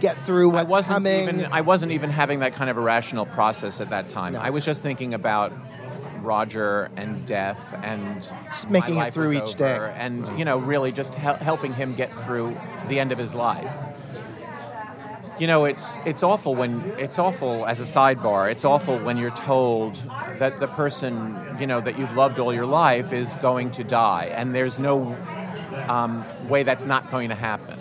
[0.00, 1.22] get through what's I wasn't coming?
[1.40, 4.34] even I wasn't even having that kind of a rational process at that time.
[4.34, 4.40] No.
[4.40, 5.52] I was just thinking about
[6.20, 9.92] Roger and death and Just making it through each day.
[9.96, 12.56] and you know really just hel- helping him get through
[12.88, 13.70] the end of his life.
[15.38, 18.50] you know, it's it's awful when it's awful as a sidebar.
[18.50, 19.96] It's awful when you're told
[20.38, 24.26] that the person you know that you've loved all your life is going to die,
[24.26, 25.16] and there's no
[25.88, 27.76] um, way that's not going to happen.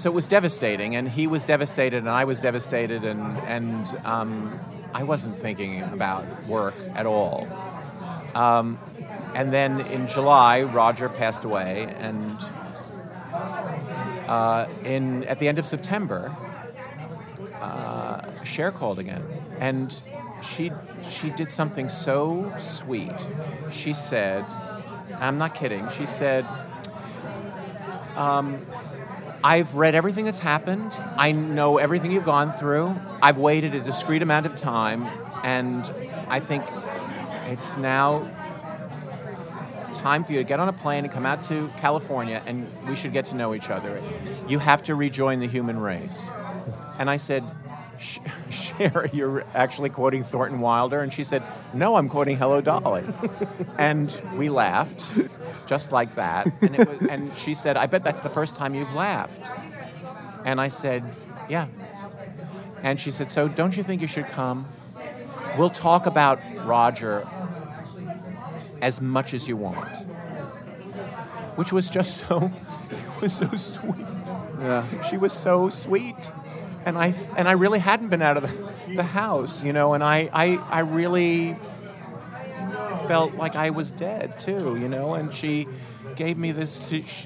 [0.00, 4.58] So it was devastating, and he was devastated, and I was devastated, and and um,
[4.94, 7.46] I wasn't thinking about work at all.
[8.34, 8.78] Um,
[9.34, 12.24] and then in July, Roger passed away, and
[14.26, 16.34] uh, in at the end of September,
[17.60, 19.22] uh, Cher called again,
[19.58, 20.00] and
[20.40, 20.72] she
[21.10, 23.28] she did something so sweet.
[23.70, 24.46] She said,
[25.18, 26.46] "I'm not kidding." She said,
[28.16, 28.64] um,
[29.42, 30.98] "I've read everything that's happened.
[31.16, 32.94] I know everything you've gone through.
[33.22, 35.06] I've waited a discrete amount of time,
[35.42, 35.90] and
[36.28, 36.64] I think
[37.46, 38.28] it's now."
[40.00, 42.96] time for you to get on a plane and come out to California and we
[42.96, 44.00] should get to know each other.
[44.48, 46.26] You have to rejoin the human race.
[46.98, 47.44] And I said,
[48.00, 51.00] Cher, you're actually quoting Thornton Wilder?
[51.00, 51.42] And she said,
[51.74, 53.04] No, I'm quoting Hello Dolly.
[53.78, 55.04] and we laughed,
[55.66, 56.46] just like that.
[56.62, 59.50] And, it was, and she said, I bet that's the first time you've laughed.
[60.44, 61.04] And I said,
[61.48, 61.66] Yeah.
[62.82, 64.66] And she said, So don't you think you should come?
[65.58, 67.28] We'll talk about Roger
[68.80, 69.90] as much as you want.
[71.56, 72.50] Which was just so,
[72.90, 74.06] it was so sweet.
[74.58, 75.02] Yeah.
[75.02, 76.32] She was so sweet.
[76.84, 80.02] And I, and I really hadn't been out of the, the house, you know, and
[80.02, 81.56] I, I, I really
[83.06, 85.66] felt like I was dead too, you know, and she
[86.16, 86.78] gave me this,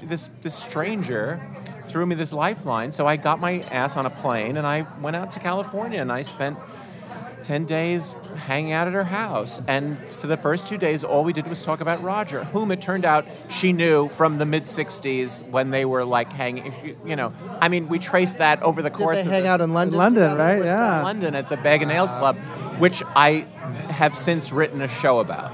[0.03, 1.39] this, this stranger
[1.85, 2.91] threw me this lifeline.
[2.91, 6.11] So I got my ass on a plane and I went out to California and
[6.11, 6.57] I spent
[7.45, 8.15] 10 days
[8.47, 9.61] hanging out at her house.
[9.67, 12.81] And for the first two days, all we did was talk about Roger, whom it
[12.81, 16.73] turned out she knew from the mid 60s when they were like hanging,
[17.05, 17.31] you know.
[17.61, 19.61] I mean, we traced that over the course Did course they of hang the, out
[19.61, 19.97] in London?
[19.97, 20.43] London, together?
[20.43, 20.59] right?
[20.61, 21.03] Was that- Yeah.
[21.03, 22.35] London at the Bag O'Nails Club,
[22.79, 23.45] which I
[23.89, 25.51] have since written a show about.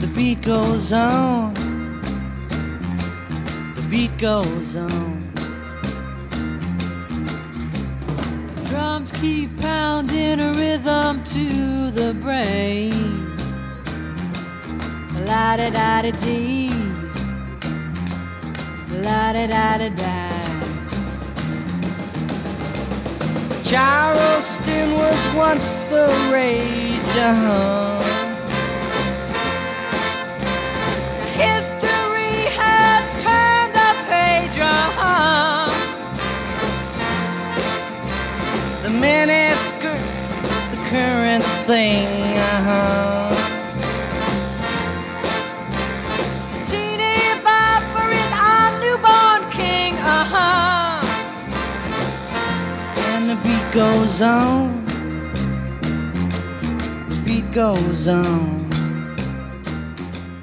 [0.00, 1.54] The beat goes on.
[3.92, 5.22] Beat goes on.
[8.64, 12.90] Drums keep pounding a rhythm to the brain.
[15.26, 16.70] La da da da dee.
[19.04, 20.32] La da da da da.
[23.62, 27.16] Charleston was once the rage.
[27.18, 28.01] Uh-huh.
[39.00, 42.06] Mini skirts, the current thing.
[42.36, 43.34] Uh-huh.
[46.66, 49.94] Teeny bopper is our newborn king.
[49.98, 51.00] Uh-huh.
[53.14, 54.84] And the beat goes on.
[57.08, 58.60] The beat goes on.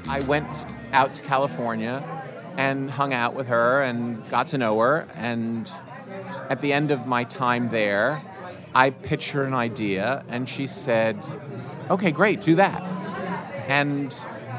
[0.08, 0.48] I went
[0.92, 2.02] out to California
[2.56, 5.06] and hung out with her and got to know her.
[5.14, 5.70] And
[6.48, 8.20] at the end of my time there,
[8.74, 11.18] I pitched her an idea, and she said,
[11.90, 12.82] "Okay, great, do that."
[13.68, 14.14] And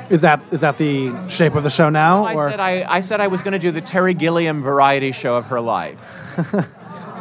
[0.10, 2.26] Is that is that the shape of the show now?
[2.26, 5.12] I or said I, I said I was going to do the Terry Gilliam variety
[5.12, 6.02] show of her life.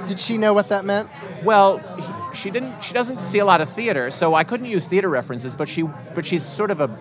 [0.09, 1.09] Did she know what that meant?
[1.45, 2.81] Well, he- she didn't.
[2.83, 5.57] She doesn't see a lot of theater, so I couldn't use theater references.
[5.57, 5.83] But she,
[6.15, 6.97] but she's sort of a,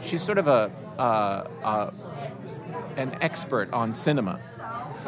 [0.00, 1.90] she's sort of a, uh, uh,
[2.96, 4.38] an expert on cinema.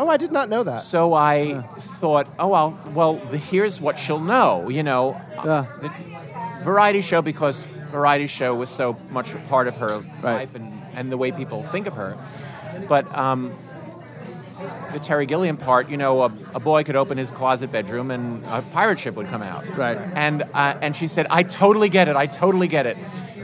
[0.00, 0.78] Oh, I did not know that.
[0.78, 4.70] So I thought, oh well, well, the, here's what she'll know.
[4.70, 5.90] You know, the
[6.62, 10.22] variety show because variety show was so much a part of her Right.
[10.22, 12.16] life and, and the way people think of her.
[12.88, 13.52] But um,
[14.94, 18.42] the Terry Gilliam part, you know, a, a boy could open his closet bedroom and
[18.46, 19.66] a pirate ship would come out.
[19.76, 19.98] Right.
[20.14, 22.16] And uh, and she said, I totally get it.
[22.16, 22.96] I totally get it.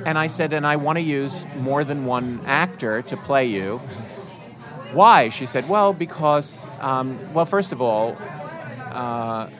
[0.06, 3.82] And I said, and I want to use more than one actor to play you.
[4.96, 5.28] Why?
[5.28, 8.16] She said, well, because, um, well, first of all,
[8.90, 9.50] uh,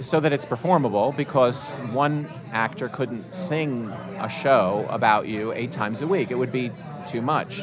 [0.00, 6.02] so that it's performable, because one actor couldn't sing a show about you eight times
[6.02, 6.32] a week.
[6.32, 6.72] It would be
[7.06, 7.62] too much.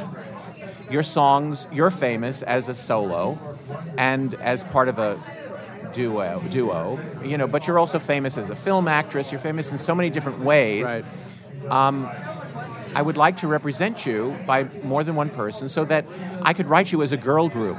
[0.89, 3.37] Your songs, you're famous as a solo
[3.97, 5.19] and as part of a
[5.91, 9.31] duo, duo, you know, but you're also famous as a film actress.
[9.31, 10.85] You're famous in so many different ways.
[10.85, 11.05] Right.
[12.97, 16.07] I would like to represent you by more than one person so that
[16.41, 17.77] I could write you as a girl group.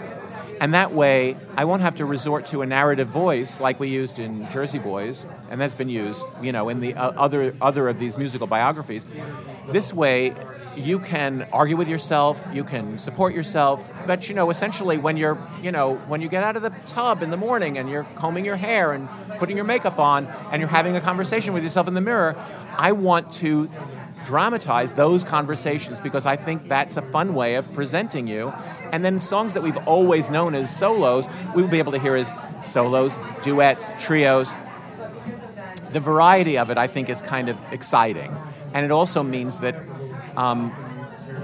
[0.61, 4.21] And that way, I won't have to resort to a narrative voice like we used
[4.21, 7.99] in Jersey Boys, and that's been used, you know, in the uh, other other of
[7.99, 9.07] these musical biographies.
[9.69, 10.35] This way,
[10.77, 15.37] you can argue with yourself, you can support yourself, but you know, essentially, when you're,
[15.63, 18.45] you know, when you get out of the tub in the morning and you're combing
[18.45, 21.95] your hair and putting your makeup on, and you're having a conversation with yourself in
[21.95, 22.37] the mirror,
[22.77, 23.69] I want to
[24.29, 28.53] dramatize those conversations because I think that's a fun way of presenting you.
[28.93, 32.15] And then songs that we've always known as solos, we will be able to hear
[32.15, 32.31] as
[32.63, 34.53] solos, duets, trios.
[35.93, 38.31] The variety of it, I think, is kind of exciting.
[38.75, 39.81] And it also means that
[40.37, 40.77] um,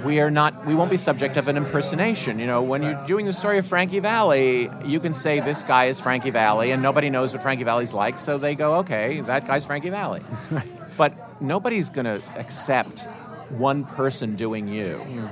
[0.05, 3.25] we are not we won't be subject of an impersonation you know when you're doing
[3.25, 7.09] the story of frankie valli you can say this guy is frankie valli and nobody
[7.09, 10.21] knows what frankie valli's like so they go okay that guy's frankie valli
[10.97, 13.09] but nobody's going to accept
[13.51, 15.27] one person doing you hmm.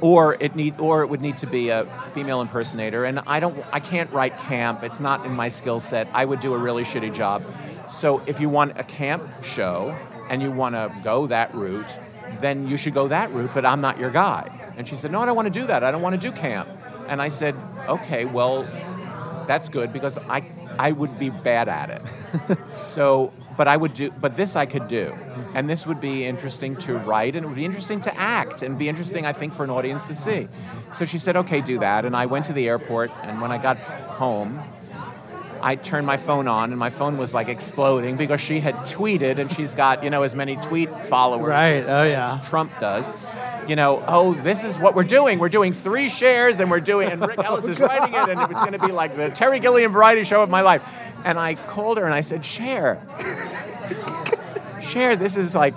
[0.00, 3.56] or it need or it would need to be a female impersonator and i don't
[3.72, 6.82] i can't write camp it's not in my skill set i would do a really
[6.82, 7.44] shitty job
[7.88, 9.96] so if you want a camp show
[10.28, 11.98] and you want to go that route
[12.40, 14.72] then you should go that route, but I'm not your guy.
[14.76, 15.82] And she said, No, I don't want to do that.
[15.82, 16.68] I don't want to do camp.
[17.08, 17.54] And I said,
[17.88, 18.62] Okay, well,
[19.46, 20.44] that's good because I,
[20.78, 22.58] I would be bad at it.
[22.78, 25.12] so, but I would do, but this I could do.
[25.52, 28.78] And this would be interesting to write and it would be interesting to act and
[28.78, 30.48] be interesting, I think, for an audience to see.
[30.92, 32.04] So she said, Okay, do that.
[32.04, 34.62] And I went to the airport, and when I got home,
[35.62, 39.38] I turned my phone on and my phone was like exploding because she had tweeted
[39.38, 41.72] and she's got, you know, as many tweet followers Right.
[41.74, 42.38] as, Oh, yeah.
[42.40, 43.06] as Trump does.
[43.68, 45.38] You know, oh, this is what we're doing.
[45.38, 48.48] We're doing three Chers and we're doing, and Rick Elice is writing it, and it
[48.48, 50.82] was going to be like the Terry Gilliam variety show of my life.
[51.24, 52.98] And I called her and I said, Cher.
[54.80, 55.74] Cher, this is like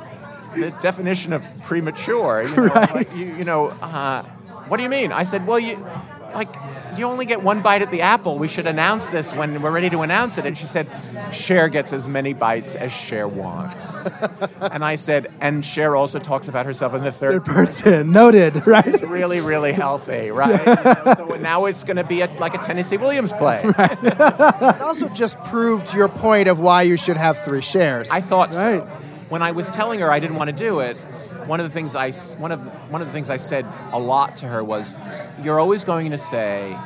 [0.56, 2.44] the definition of premature.
[2.44, 2.64] You know,
[2.94, 4.24] like, you, you know uh,
[4.68, 5.12] what do you mean?
[5.12, 5.76] I said, well, you,
[6.34, 6.50] like,
[6.98, 8.38] you only get one bite at the apple.
[8.38, 10.46] We should announce this when we're ready to announce it.
[10.46, 10.88] And she said,
[11.32, 14.06] Cher gets as many bites as Cher wants.
[14.62, 18.12] and I said, and Cher also talks about herself in the third Third person.
[18.22, 18.86] Noted, right?
[18.86, 20.60] It's really, really healthy, right?
[20.60, 23.64] You know, so now it's going to be a, like a Tennessee Williams play.
[24.02, 28.10] It also just proved your point of why you should have three Chers.
[28.10, 28.82] I thought so.
[29.30, 30.98] When I was telling her I didn't want to do it,
[31.52, 34.38] one of the things I one of one of the things I said a lot
[34.38, 34.96] to her was,
[35.44, 36.78] "You're always going to say."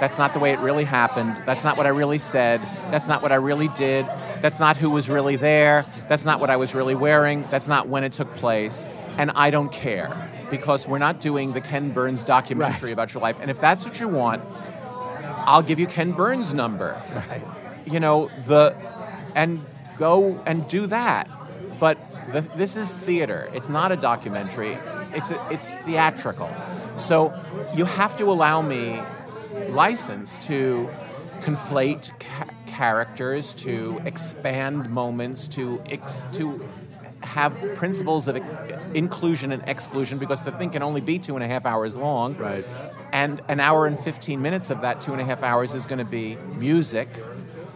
[0.00, 1.36] That's not the way it really happened.
[1.44, 2.60] That's not what I really said.
[2.90, 4.06] That's not what I really did.
[4.40, 5.84] That's not who was really there.
[6.08, 7.44] That's not what I was really wearing.
[7.50, 8.86] That's not when it took place.
[9.18, 10.10] And I don't care
[10.50, 12.92] because we're not doing the Ken Burns documentary Right.
[12.92, 13.38] about your life.
[13.40, 14.42] And if that's what you want,
[15.46, 17.00] I'll give you Ken Burns' number.
[17.14, 17.42] Right.
[17.86, 18.74] You know, the
[19.34, 19.60] and
[19.98, 21.28] go and do that.
[21.78, 21.96] But
[22.32, 23.48] the, this is theater.
[23.52, 24.76] It's not a documentary.
[25.12, 26.50] It's a, it's theatrical.
[26.96, 27.34] So
[27.74, 29.00] you have to allow me
[29.70, 30.88] license to
[31.40, 36.64] conflate ca- characters, to expand moments, to ex- to
[37.22, 38.36] have principles of
[38.94, 42.36] inclusion and exclusion because the thing can only be two and a half hours long.
[42.36, 42.64] Right.
[43.12, 45.98] And an hour and 15 minutes of that two and a half hours is going
[45.98, 47.08] to be music.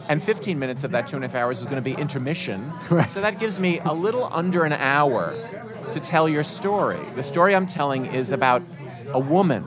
[0.09, 2.73] And 15 minutes of that two and a half hours is going to be intermission.
[2.91, 3.11] Right.
[3.11, 5.35] So that gives me a little under an hour
[5.93, 7.01] to tell your story.
[7.15, 8.63] The story I'm telling is about
[9.09, 9.65] a woman.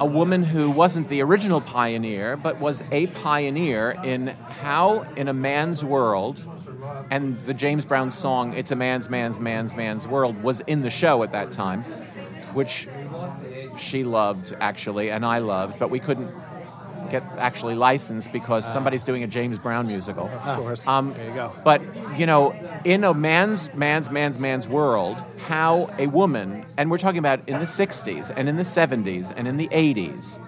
[0.00, 4.28] A woman who wasn't the original pioneer, but was a pioneer in
[4.62, 6.44] how, in a man's world,
[7.10, 10.90] and the James Brown song, It's a Man's, Man's, Man's, Man's World, was in the
[10.90, 11.82] show at that time,
[12.54, 12.88] which
[13.78, 16.30] she loved, actually, and I loved, but we couldn't
[17.12, 20.28] get actually licensed because somebody's doing a James Brown musical.
[20.28, 20.88] of course.
[20.88, 21.52] Um, there you go.
[21.62, 21.80] But
[22.16, 27.18] you know, in a man's man's man's man's world, how a woman, and we're talking
[27.18, 30.40] about in the '60s and in the '70s and in the '80s,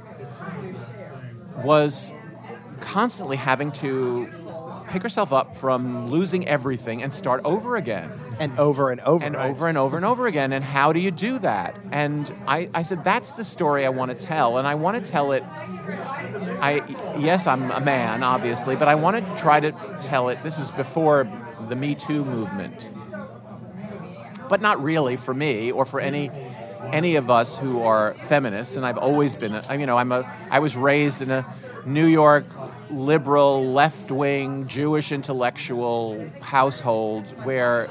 [1.63, 2.13] was
[2.81, 4.29] constantly having to
[4.89, 9.25] pick herself up from losing everything and start over again and over and over.
[9.25, 9.51] and right?
[9.51, 10.53] over and over and over again.
[10.53, 11.77] And how do you do that?
[11.91, 14.59] And I, I said, that's the story I want to tell.
[14.59, 15.43] And I want to tell it.
[15.45, 16.83] I
[17.19, 20.43] yes, I'm a man, obviously, but I want to try to tell it.
[20.43, 21.29] This was before
[21.69, 22.91] the Me Too movement,
[24.49, 26.31] but not really for me or for any
[26.93, 28.77] any of us who are feminists.
[28.77, 29.55] And I've always been.
[29.55, 30.31] A, you know, I'm a.
[30.51, 31.47] I was raised in a
[31.85, 32.45] New York
[32.91, 37.89] liberal, left wing, Jewish intellectual household where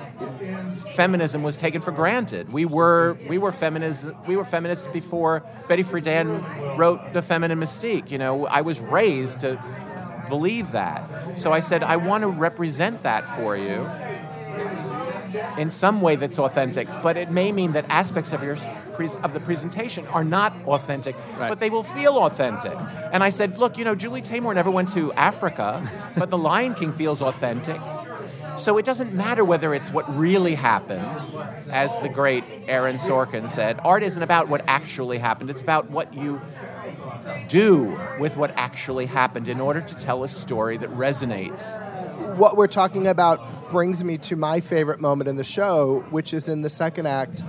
[0.95, 2.51] feminism was taken for granted.
[2.51, 8.11] We were we were feminists we were feminists before Betty Friedan wrote The Feminine Mystique.
[8.11, 9.61] You know, I was raised to
[10.29, 11.09] believe that.
[11.39, 13.87] So I said I want to represent that for you
[15.57, 18.57] in some way that's authentic, but it may mean that aspects of your
[18.93, 21.49] pres of the presentation are not authentic, Right.
[21.49, 22.77] but they will feel authentic.
[23.11, 25.87] And I said, look, you know, Julie Taymor never went to Africa,
[26.17, 27.79] but The Lion King feels authentic.
[28.55, 31.25] So it doesn't matter whether it's what really happened,
[31.71, 33.79] as the great Aaron Sorkin said.
[33.83, 36.39] Art isn't about what actually happened, it's about what you
[37.47, 41.79] do with what actually happened in order to tell a story that resonates.
[42.37, 46.47] what we're talking about brings me to my favorite moment in the show, which is
[46.49, 47.43] in the second act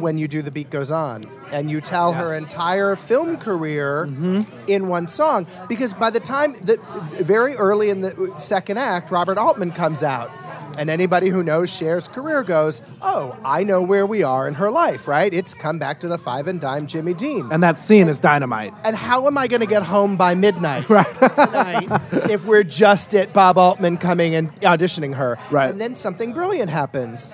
[0.00, 4.40] when you do The Beat Goes On and you tell her entire film career mm-hmm.
[4.68, 5.46] in one song.
[5.68, 6.78] Because by the time that
[7.12, 10.30] very early in the second act, Robert Altman comes out.
[10.76, 14.70] And anybody who knows Cher's career goes, Oh, I know where we are in her
[14.70, 15.32] life, right?
[15.34, 17.48] It's come back to the five and dime Jimmy Dean.
[17.50, 18.72] And that scene is dynamite.
[18.84, 21.88] And how am I going to get home by midnight tonight
[22.30, 25.36] if we're just at Bob Altman coming and auditioning her?
[25.50, 25.68] Right.
[25.68, 27.28] And then something brilliant happens.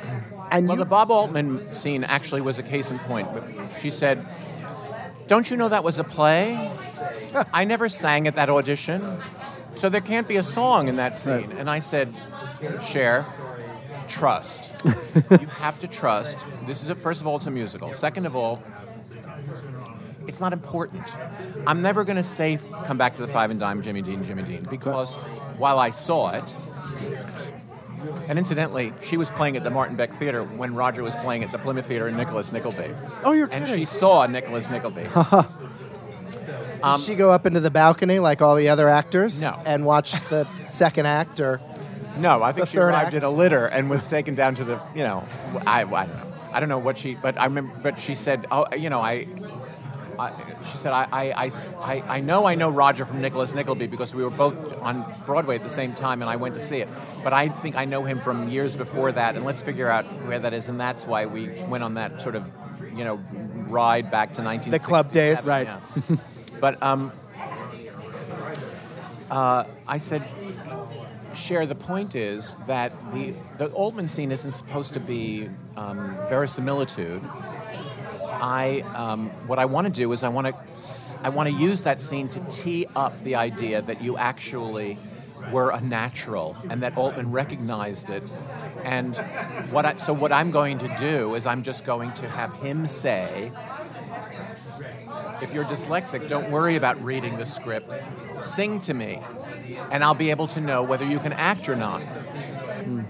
[0.51, 3.29] And Well, you, the Bob Altman scene actually was a case in point.
[3.81, 4.25] She said,
[5.27, 6.71] Don't you know that was a play?
[7.53, 9.19] I never sang at that audition,
[9.77, 11.51] so there can't be a song in that scene.
[11.53, 12.15] And I said,
[12.81, 13.27] "Cher."
[14.09, 14.73] trust.
[15.31, 16.39] you have to trust.
[16.67, 17.93] This is, a, first of all, it's a musical.
[17.93, 18.63] Second of all,
[20.27, 21.03] it's not important.
[21.67, 24.43] I'm never going to say come back to the five and dime Jimmy Dean, Jimmy
[24.43, 25.15] Dean, because
[25.59, 26.57] while I saw it,
[28.29, 31.53] and incidentally, she was playing at the Martin Beck Theater when Roger was playing at
[31.53, 32.95] the Plymouth Theater in Nicholas Nickleby.
[33.25, 35.07] oh, you're And she saw Nicholas Nickleby.
[36.35, 39.59] Did um, she go up into the balcony like all the other actors No.
[39.65, 41.41] and watch the second act?
[41.41, 41.61] Or
[42.19, 43.17] No, I think she third arrived act?
[43.17, 45.25] in a litter and was taken down to the, you know,
[45.67, 46.33] I, I don't know.
[46.53, 49.27] I don't know what she, but I remember, but she said, oh, you know, I,
[50.19, 51.51] I she said, I, I,
[51.81, 55.57] I I- know I know Roger from Nicholas Nickleby because we were both on Broadway
[55.57, 56.89] at the same time and I went to see it.
[57.23, 60.39] But I think I know him from years before that and let's figure out where
[60.39, 60.69] that is.
[60.69, 62.45] And that's why we went on that sort of,
[62.95, 63.17] you know,
[63.69, 64.87] ride back to 1967.
[64.87, 65.49] club days.
[65.49, 65.67] Right.
[65.67, 66.17] yeah.
[66.61, 67.13] but um,
[69.31, 70.23] uh, I said,
[71.35, 77.21] Cher, the point is that the, the Altman scene isn't supposed to be um, verisimilitude.
[78.45, 81.81] I, um, what I want to do is I want to, I want to use
[81.83, 84.99] that scene to tee up the idea that you actually
[85.51, 88.23] were a natural and that Altman recognized it.
[88.83, 89.17] And
[89.71, 92.87] what I, so what I'm going to do is I'm just going to have him
[92.87, 93.51] say,
[95.41, 97.91] if you're dyslexic, don't worry about reading the script.
[98.39, 99.23] Sing to me,
[99.91, 102.03] and I'll be able to know whether you can act or not.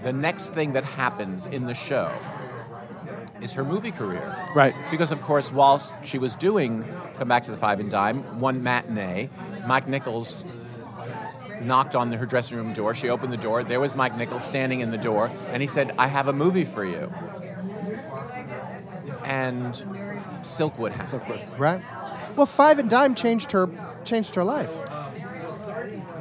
[0.01, 2.17] The next thing that happens in the show
[3.41, 4.35] is her movie career.
[4.55, 4.73] Right.
[4.91, 6.85] Because, of course, whilst she was doing
[7.17, 9.29] Come Back to the Five and Dime, one matinee,
[9.67, 10.45] Mike Nichols
[11.61, 12.93] knocked on her dressing room door.
[12.93, 13.63] She opened the door.
[13.63, 16.65] There was Mike Nichols standing in the door, and he said, I have a movie
[16.65, 17.11] for you.
[19.23, 19.73] And
[20.41, 21.59] Silkwood happened.
[21.59, 21.81] right?
[22.35, 23.69] Well, five and dime changed her
[24.03, 24.71] changed her life.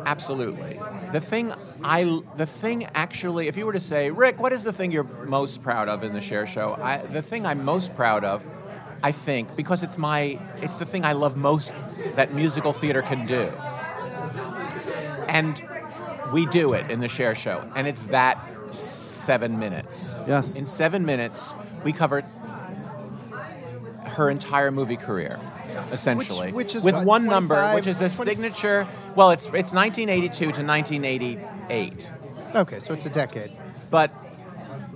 [0.07, 0.74] Absolutely.
[1.15, 1.53] The thing
[1.85, 5.05] I, the thing actually, if you were to say, Rick, what is the thing you're
[5.05, 6.77] most proud of in the Cher Show?
[6.83, 8.45] I, the thing I'm most proud of,
[9.01, 11.73] I think, because it's my, it's the thing I love most
[12.17, 13.53] that musical theater can do,
[15.29, 15.63] and
[16.33, 20.17] we do it in the Cher Show, and it's that seven minutes.
[20.27, 20.57] Yes.
[20.57, 21.55] In seven minutes,
[21.85, 22.23] we cover
[24.17, 25.39] her entire movie career,
[25.95, 28.87] essentially, which is with what, one number, which is a 20 signature.
[29.17, 32.13] Well, it's it's 1982 to 1988,
[32.55, 33.51] Okay, so it's a decade.
[33.91, 34.11] but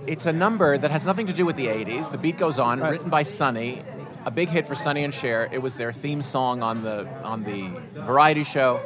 [0.07, 2.11] it's a number that has nothing to do with the 80s.
[2.11, 2.91] The beat goes on, Right.
[2.91, 3.81] written by Sonny,
[4.25, 5.49] a big hit for Sonny and Cher.
[5.51, 7.69] It was their theme song on the on the
[8.01, 8.79] variety show,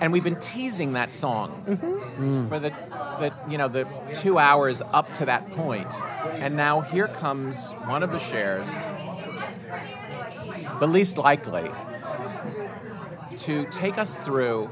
[0.00, 2.48] and we've been teasing that song mm-hmm.
[2.48, 2.70] for the,
[3.18, 5.92] the you know the two hours up to that point,
[6.42, 8.68] and now here comes one of the Chers,
[10.78, 11.70] the least likely,
[13.38, 14.70] to take us through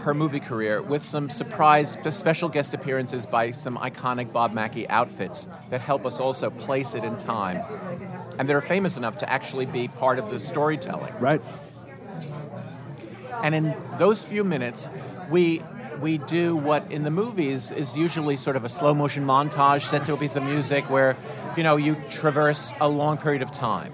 [0.00, 5.46] her movie career with some surprise special guest appearances by some iconic Bob Mackie outfits
[5.70, 7.62] that help us also place it in time.
[8.38, 11.14] And they're famous enough to actually be part of the storytelling.
[11.20, 11.40] Right.
[13.42, 14.88] And in those few minutes,
[15.30, 15.62] we
[16.00, 20.04] we do what in the movies is usually sort of a slow motion montage set
[20.06, 21.16] to a piece of music where,
[21.56, 23.92] you know, you traverse a long period of time.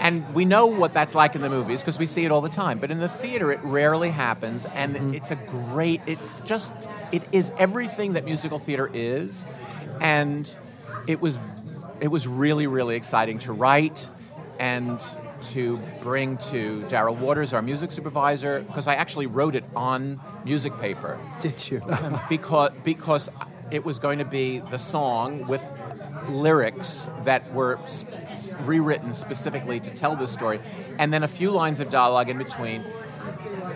[0.00, 2.48] And we know what that's like in the movies because we see it all the
[2.48, 2.78] time.
[2.78, 5.14] But in the theater, it rarely happens, and mm-hmm.
[5.14, 6.00] it's a great.
[6.06, 9.46] It's just it is everything that musical theater is,
[10.00, 10.58] and
[11.06, 11.38] it was
[12.00, 14.08] it was really really exciting to write
[14.58, 15.04] and
[15.42, 20.78] to bring to Daryl Waters, our music supervisor, because I actually wrote it on music
[20.80, 21.80] paper Did you?
[22.28, 23.30] because because
[23.70, 25.62] it was going to be the song with
[26.28, 27.78] lyrics that were
[28.60, 30.60] rewritten specifically to tell this story,
[30.98, 32.84] and then a few lines of dialogue in between.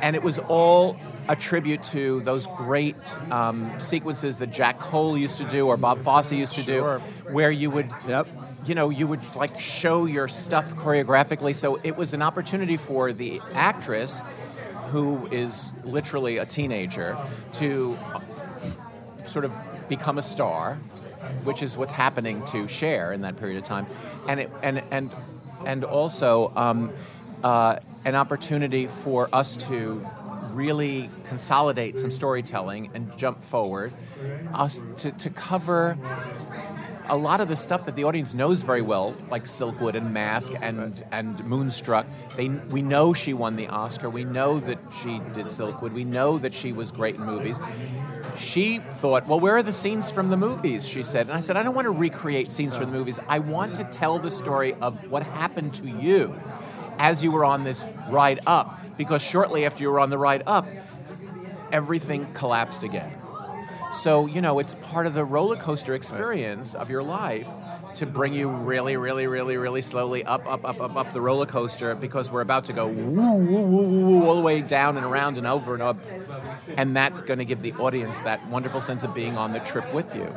[0.00, 0.96] And it was all
[1.28, 2.96] a tribute to those great
[3.30, 6.98] um, sequences that Jack Cole used to do or Bob Fosse used to Sure.
[6.98, 8.28] do, where you would Yep.
[8.66, 11.54] you know, you would like show your stuff choreographically.
[11.54, 14.22] So it was an opportunity for the actress,
[14.90, 17.16] who is literally a teenager,
[17.54, 17.96] to
[19.24, 19.52] sort of
[19.88, 20.78] become a star,
[21.44, 23.86] which is what's happening to Cher in that period of time,
[24.28, 25.10] and it, and and
[25.66, 26.92] and also um,
[27.42, 30.04] uh, an opportunity for us to
[30.52, 33.92] really consolidate some storytelling and jump forward,
[34.52, 35.98] us to, to cover
[37.08, 40.52] a lot of the stuff that the audience knows very well, like Silkwood and Mask
[40.60, 42.06] and and Moonstruck,
[42.36, 44.08] they we know she won the Oscar.
[44.08, 45.92] We know that she did Silkwood.
[45.92, 47.60] We know that she was great in movies.
[48.36, 50.86] She thought, well, where are the scenes from the movies?
[50.88, 53.20] She said, and I said, I don't want to recreate scenes from the movies.
[53.28, 56.34] I want to tell the story of what happened to you
[56.98, 60.42] as you were on this ride up, because shortly after you were on the ride
[60.46, 60.66] up,
[61.72, 63.12] everything collapsed again.
[63.92, 67.48] So, you know, it's part of the roller coaster experience of your life
[67.96, 71.46] to bring you really, really, really, really slowly up, up, up, up, up the roller
[71.46, 74.96] coaster because we're about to go woo, woo, woo, woo, woo, all the way down
[74.96, 75.96] and around and over and up.
[76.76, 79.92] And that's going to give the audience that wonderful sense of being on the trip
[79.94, 80.32] with you.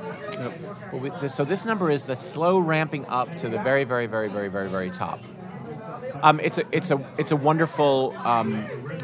[0.91, 4.07] But we- this- So this number is the slow ramping up to the very, very,
[4.07, 5.19] very, very, very, very top.
[6.23, 8.51] Um, it's a it's a it's a wonderful um,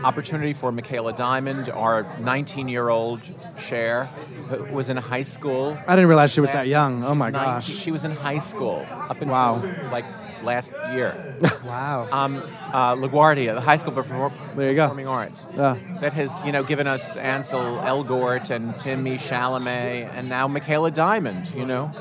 [0.04, 3.22] opportunity for Michaela Diamond, our 19-year-old
[3.58, 4.06] Cher,
[4.50, 5.78] who was in high school.
[5.88, 7.04] I didn't realize she was that young.
[7.04, 7.66] Oh my 19 gosh.
[7.68, 9.90] She was in high school up until Wow.
[9.92, 10.06] like
[10.44, 11.36] last year.
[11.66, 12.08] Wow.
[12.12, 12.44] um,
[12.74, 14.84] uh, LaGuardia, the High School for There you go.
[14.86, 15.78] Performing Arts, Yeah.
[16.02, 21.54] that has you know given us Ansel Elgort and Timmy Chalamet, and now Michaela Diamond.
[21.56, 21.92] You know.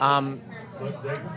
[0.00, 0.40] Um,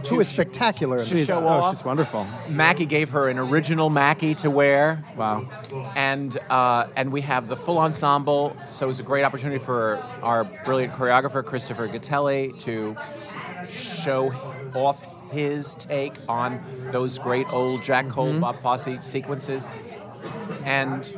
[0.09, 1.45] Who is spectacular in the She's, show show.
[1.45, 1.75] oh, off.
[1.75, 2.25] she's wonderful.
[2.49, 5.03] Mackie gave her an original Mackie to wear.
[5.15, 5.47] Wow.
[5.95, 8.55] and uh, and we have the full ensemble.
[8.69, 12.95] So it was a great opportunity for our brilliant choreographer Christopher Gattelli to
[13.69, 14.31] show
[14.73, 16.59] off his take on
[16.91, 19.69] those great old Jack Cole, Bob Fosse sequences.
[20.63, 21.13] And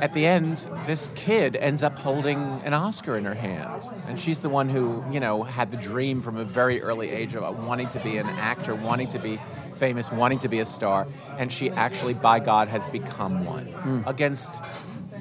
[0.00, 3.82] at the end, this kid ends up holding an Oscar in her hand.
[4.08, 7.34] And she's the one who, you know, had the dream from a very early age
[7.34, 9.38] about wanting to be an actor, wanting to be
[9.74, 11.06] famous, wanting to be a star.
[11.38, 14.50] And she actually, by God, has become one against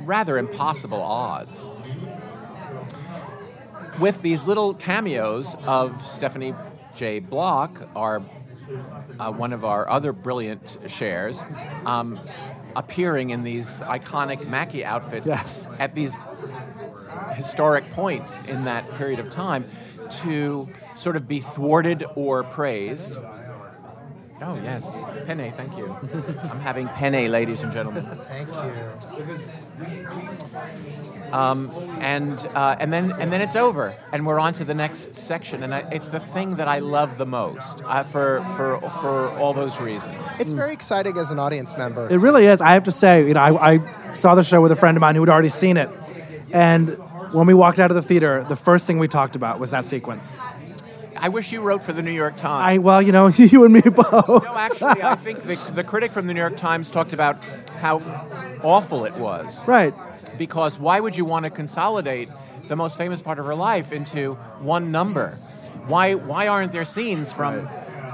[0.03, 1.69] rather impossible odds.
[3.99, 6.55] With these little cameos of Stephanie
[6.95, 7.19] J.
[7.19, 8.23] Block, our
[9.19, 11.43] uh, one of our other brilliant Chers,
[11.85, 12.19] um,
[12.75, 15.67] appearing in these iconic Mackie outfits Yes.
[15.79, 16.15] at these
[17.35, 19.65] historic points in that period of time
[20.21, 23.17] to sort of be thwarted or praised.
[24.43, 24.89] Oh, yes.
[25.27, 25.95] Penne, thank you.
[26.51, 28.05] I'm having penne, ladies and gentlemen.
[28.27, 28.73] Thank you.
[31.33, 35.63] And uh, and then and then it's over, and we're on to the next section,
[35.63, 39.53] and I, it's the thing that I love the most uh, for for for all
[39.53, 40.17] those reasons.
[40.39, 42.09] It's very exciting as an audience member.
[42.09, 42.61] It really is.
[42.61, 45.01] I have to say, you know, I, I saw the show with a friend of
[45.01, 45.89] mine who had already seen it,
[46.51, 46.89] and
[47.33, 49.85] when we walked out of the theater, the first thing we talked about was that
[49.85, 50.39] sequence.
[51.15, 52.65] I wish you wrote for the New York Times.
[52.65, 54.27] I well, you know, you and me both.
[54.27, 57.37] no, actually, I think the, the critic from the New York Times talked about
[57.77, 57.99] how
[58.63, 59.65] awful it was.
[59.67, 59.93] Right.
[60.37, 62.29] Because why would you want to consolidate
[62.67, 65.37] the most famous part of her life into one number?
[65.87, 67.67] Why why aren't there scenes from?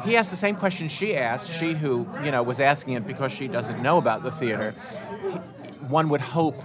[0.04, 1.52] He asked the same question she asked.
[1.52, 4.72] She who you know was asking it because she doesn't know about the theater.
[5.90, 6.64] One would hope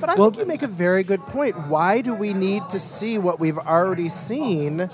[0.00, 1.68] But I think you make a very good point.
[1.68, 4.90] Why do we need to see what we've already seen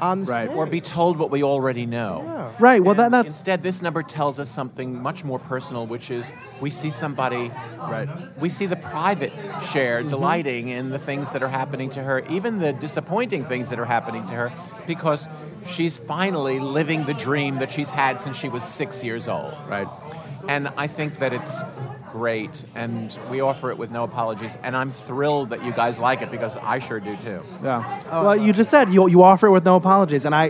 [0.00, 0.44] on the Right.
[0.44, 0.56] stage?
[0.56, 2.52] or be told what we already know.
[2.58, 2.82] Right.
[2.82, 6.70] Well, that, that's Instead, this number tells us something much more personal, which is we
[6.70, 8.08] see somebody, right.
[8.38, 9.32] we see the private
[9.72, 10.08] Cher mm-hmm.
[10.08, 13.84] delighting in the things that are happening to her, even the disappointing things that are
[13.84, 14.52] happening to her,
[14.86, 15.28] because
[15.66, 19.54] she's finally living the dream that she's had since she was six years old.
[19.68, 19.88] Right.
[20.48, 21.62] And I think that it's
[22.10, 24.58] great, and we offer it with no apologies.
[24.62, 27.42] And I'm thrilled that you guys like it because I sure do too.
[27.62, 28.00] Yeah.
[28.10, 30.48] well, you just said you you offer it with no apologies, and I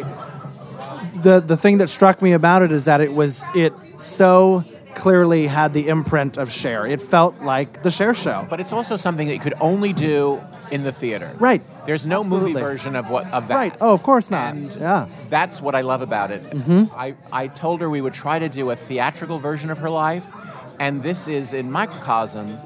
[1.22, 5.46] the the thing that struck me about it is that it was it so clearly
[5.46, 6.86] had the imprint of Cher.
[6.86, 8.46] It felt like the Cher show.
[8.50, 10.40] But it's also something that you could only do
[10.70, 11.34] in the theater.
[11.38, 11.62] Right.
[11.86, 13.54] There's no movie version of what of that.
[13.54, 13.74] Right.
[13.80, 14.54] Oh, of course not.
[14.54, 15.08] And yeah.
[15.30, 16.42] that's what I love about it.
[16.42, 16.92] Mm-hmm.
[16.94, 20.30] I, I told her we would try to do a theatrical version of her life,
[20.78, 22.58] and this is in microcosm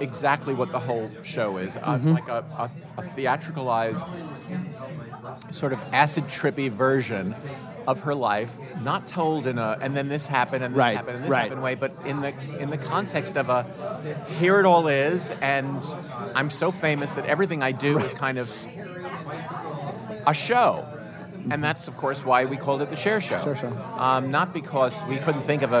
[0.00, 4.06] exactly what the whole show is, uh, like a, a, a theatricalized,
[5.52, 7.34] sort of acid trippy version
[7.86, 11.16] of her life, not told in a and then this happened and this Right, happened
[11.16, 11.42] and this right.
[11.42, 13.64] happened way, but in the in the context of a
[14.38, 15.82] here it all is, and
[16.34, 18.50] I'm so famous that everything I do is kind of
[20.26, 20.86] a show.
[21.50, 23.42] And that's, of course, why we called it the Cher Show.
[23.42, 23.68] Cher Show.
[23.96, 25.78] Um, not because we couldn't think of a,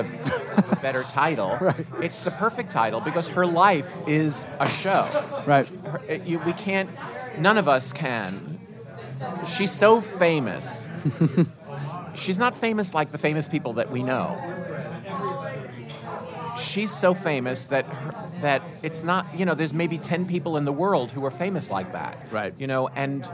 [0.56, 1.58] of a better title.
[1.60, 1.86] Right.
[2.02, 5.06] It's the perfect title because her life is a show.
[5.46, 5.68] Right.
[5.84, 6.88] Her, it- you, we can't,
[7.38, 8.58] none of us can.
[9.46, 10.88] She's so famous.
[12.14, 14.36] She's not famous like the famous people that we know.
[16.60, 20.64] She's so famous that her, that it's not you know there's maybe 10 people in
[20.64, 22.54] the world who are famous like that Right.
[22.58, 23.28] you know and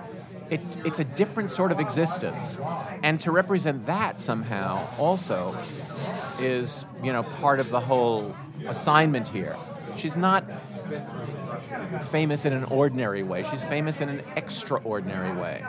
[0.51, 2.61] it, it's a different sort of existence
[3.03, 5.55] and to represent that somehow also
[6.41, 8.35] is you know part of the whole
[8.68, 9.57] assignment here
[9.97, 10.45] she's not
[12.11, 13.43] famous in an ordinary way.
[13.51, 15.64] She's famous in an extraordinary way.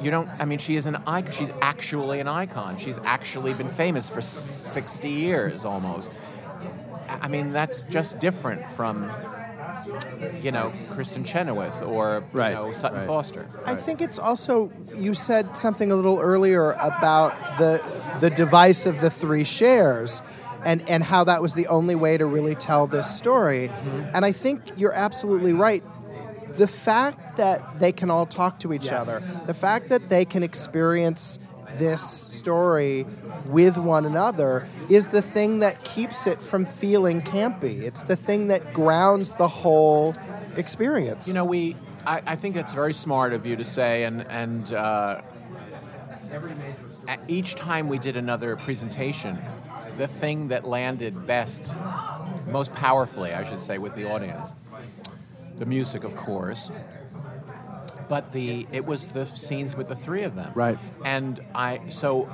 [0.00, 0.28] You don't.
[0.38, 1.30] I mean, she is an icon.
[1.32, 2.78] She's actually an icon.
[2.78, 6.10] She's actually been famous for sixty years almost.
[7.08, 9.10] I I mean, that's just different from,
[10.42, 13.06] you know, Kristin Chenoweth or Right, you know Sutton right.
[13.06, 13.48] Foster.
[13.64, 17.82] I think it's also you said something a little earlier about the
[18.20, 20.22] the device of the three Chers
[20.64, 23.68] and and how that was the only way to really tell this story.
[23.68, 24.10] Mm-hmm.
[24.14, 25.82] And I think you're absolutely right.
[26.54, 29.08] The fact that they can all talk to each Yes.
[29.08, 31.38] other, the fact that they can experience
[31.78, 33.06] this story
[33.46, 37.82] with one another is the thing that keeps it from feeling campy.
[37.82, 40.14] It's the thing that grounds the whole
[40.56, 41.28] experience.
[41.28, 41.76] You know, we.
[42.06, 45.22] I, I think it's very smart of you to say, and and uh,
[47.28, 49.38] each time we did another presentation,
[49.96, 51.74] the thing that landed best,
[52.48, 54.54] most powerfully, I should say, with the audience,
[55.56, 56.70] the music, of course.
[58.08, 60.78] But the it was the scenes with the three of them, Right.
[61.04, 62.28] And I so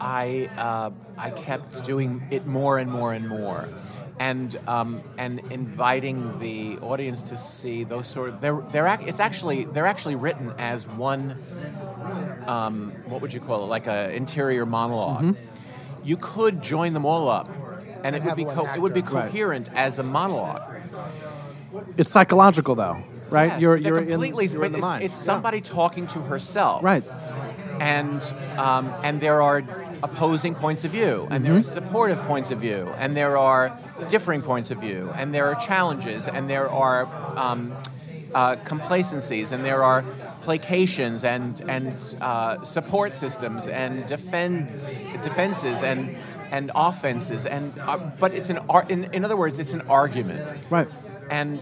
[0.00, 3.68] I uh, I kept doing it more and more and more,
[4.20, 9.18] and um, and inviting the audience to see those sort of they're they're ac- it's
[9.20, 11.36] actually they're actually written as one
[12.46, 15.36] um, what would you call it like a interior monolog
[16.04, 17.48] You could join them all up,
[18.04, 19.14] and, it would be co- it would be actor.
[19.14, 19.30] Right.
[19.30, 20.62] coherent as a monologue.
[21.96, 23.52] It's psychological, though, right?
[23.52, 25.02] Yes, you're you're completely in, you're in the it's, mind.
[25.04, 27.04] it's somebody talking to herself, Right.
[27.80, 28.22] and
[28.58, 29.62] um, and there are
[30.02, 33.76] opposing points of view, and there are supportive points of view, and there are
[34.08, 37.06] differing points of view, and there are challenges, and there are
[37.36, 37.72] um,
[38.34, 40.02] uh, complacencies, and there are
[40.40, 46.16] placations, and and uh, support systems, and defense defenses, and
[46.50, 50.50] and offenses, and uh, but it's an ar- in, in other words, it's an argument,
[50.70, 50.88] Right.
[51.30, 51.60] and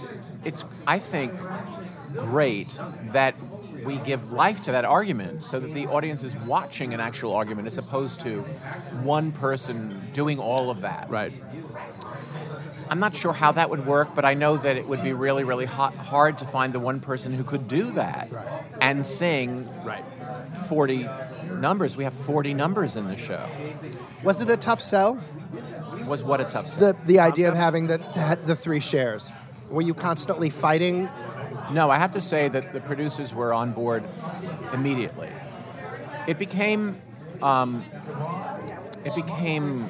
[0.48, 1.32] it's I think
[2.14, 2.80] great
[3.12, 3.36] that
[3.84, 7.66] we give life to that argument so that the audience is watching an actual argument
[7.66, 8.40] as opposed to
[9.02, 11.08] one person doing all of that.
[11.10, 11.32] Right.
[12.90, 15.44] I'm not sure how that would work, but I know that it would be really,
[15.44, 18.30] really hot, hard to find the one person who could do that
[18.80, 20.04] and sing Right.
[20.68, 21.08] 40
[21.52, 21.96] numbers.
[21.96, 23.44] We have 40 numbers in the show.
[24.22, 25.22] Was it a tough sell?
[26.06, 26.92] Was what a tough sell.
[26.92, 29.30] The the idea of having the the, the three Chers.
[29.70, 31.08] Were you constantly fighting?
[31.72, 34.04] No, I have to say that the producers were on board
[34.72, 35.28] immediately.
[36.26, 37.00] It became,
[37.42, 37.84] um,
[39.04, 39.88] it became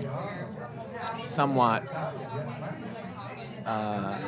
[1.20, 1.84] somewhat
[3.66, 4.18] uh,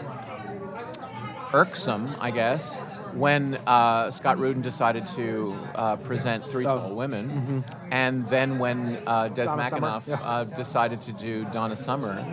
[1.53, 2.77] irksome, I guess,
[3.15, 9.29] when uh, Scott Rudin decided to uh, present Three Tall Women, and then when uh,
[9.29, 10.21] Des Donna McAnuff yeah.
[10.23, 12.25] uh, decided to do Donna Summer.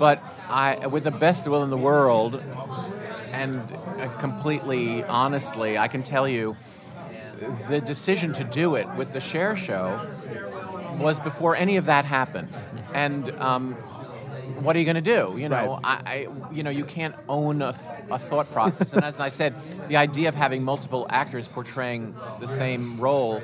[0.00, 2.42] But I, with the best will in the world,
[3.32, 3.60] and
[4.00, 6.56] uh, completely honestly, I can tell you,
[7.68, 10.00] the decision to do it with the Cher Show
[10.98, 12.48] was before any of that happened.
[12.92, 13.74] And um,
[14.64, 15.36] what are you going to do?
[15.38, 16.02] You know, Right.
[16.06, 18.92] I, I, you know, you can't own a, th- a thought process.
[18.92, 19.54] and as I said,
[19.88, 23.42] the idea of having multiple actors portraying the same role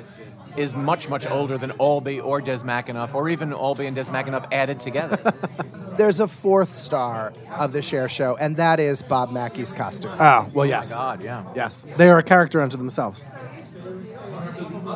[0.57, 4.45] is much, much older than Albee or Des McAnuff, or even Albee and Des McAnuff
[4.51, 5.17] added together.
[5.97, 10.11] There's a fourth star of the Cher Show, and that is Bob Mackie's costume.
[10.19, 10.91] Oh well, yes.
[10.91, 11.43] Oh God, yeah.
[11.55, 13.25] Yes, they are a character unto themselves.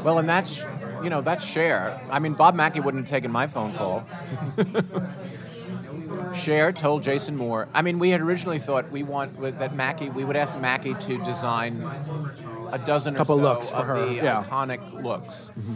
[0.03, 0.63] Well, and that's
[1.03, 1.99] you know that's Cher.
[2.09, 4.05] I mean, Bob Mackie wouldn't have taken my phone call.
[6.35, 7.67] Cher told Jason Moore.
[7.73, 10.09] I mean, we had originally thought we want that Mackie.
[10.09, 11.81] We would ask Mackie to design
[12.71, 14.43] a dozen Couple or so looks for of her, the yeah.
[14.43, 15.73] iconic looks, mm-hmm.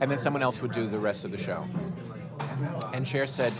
[0.00, 1.64] and then someone else would do the rest of the show.
[2.92, 3.52] And Cher said,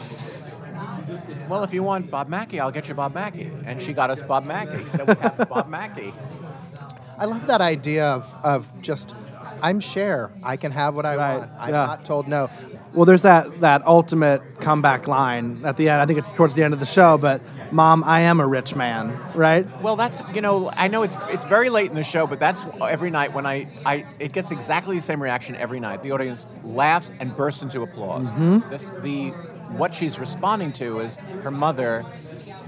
[1.48, 3.50] well, if you want Bob Mackie, I'll get you Bob Mackie.
[3.64, 6.12] And she got us Bob Mackie, so we have Bob Mackie.
[7.18, 9.14] I love that idea of, of just,
[9.62, 10.30] I'm Cher.
[10.42, 11.50] I can have what I Right, want.
[11.58, 11.86] I'm yeah.
[11.86, 12.50] not told no.
[12.94, 16.00] Well, there's that that ultimate comeback line at the end.
[16.00, 18.74] I think it's towards the end of the show, but "Mom, I am a rich
[18.74, 19.66] man," right?
[19.82, 22.64] Well, that's you know I know it's it's very late in the show, but that's
[22.80, 26.02] every night when I, I it gets exactly the same reaction every night.
[26.02, 28.28] The audience laughs and bursts into applause.
[28.28, 28.68] Mm-hmm.
[28.70, 29.28] This the
[29.76, 32.06] what she's responding to is her mother,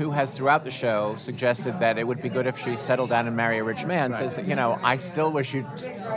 [0.00, 3.26] who has throughout the show suggested that it would be good if she settled down
[3.26, 4.14] and marry a rich man.
[4.14, 5.66] Says you know I still wish you'd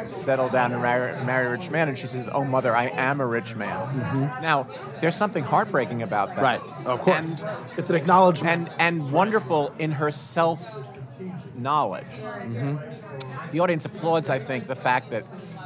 [0.10, 3.20] settle down and marry, marry a rich man, and she says, "Oh mother, I am
[3.20, 4.42] a rich man." Mm-hmm.
[4.42, 4.68] Now
[5.02, 6.42] there's something heartbreaking about that.
[6.42, 7.44] Right, of course.
[7.44, 8.70] And- It's an acknowledgement.
[8.80, 10.62] and and wonderful in her self
[11.58, 12.06] knowledge.
[12.22, 13.50] Mm-hmm.
[13.52, 15.24] The audience applauds, I think, the fact that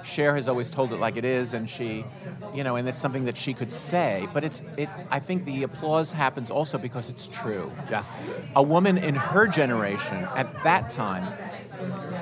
[0.07, 2.05] Cher has always told it like it is, and she,
[2.53, 4.27] you know, and it's something that she could say.
[4.33, 4.89] But it's it.
[5.11, 7.71] I think the applause happens also because it's true.
[7.89, 8.19] Yes.
[8.55, 11.33] A woman in her generation at that time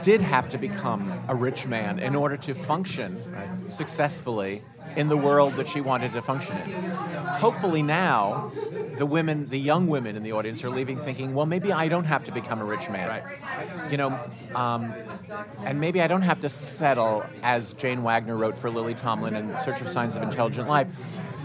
[0.01, 3.21] did have to become a rich man in order to function
[3.69, 4.61] successfully
[4.95, 6.71] in the world that she wanted to function in.
[7.25, 8.51] Hopefully now,
[8.97, 12.05] the women, the young women in the audience are leaving thinking, well, maybe I don't
[12.05, 13.23] have to become a rich man.
[13.89, 14.19] You know,
[14.55, 14.93] um,
[15.65, 19.57] and maybe I don't have to settle, as Jane Wagner wrote for Lily Tomlin in
[19.59, 20.87] Search of Signs of Intelligent Life.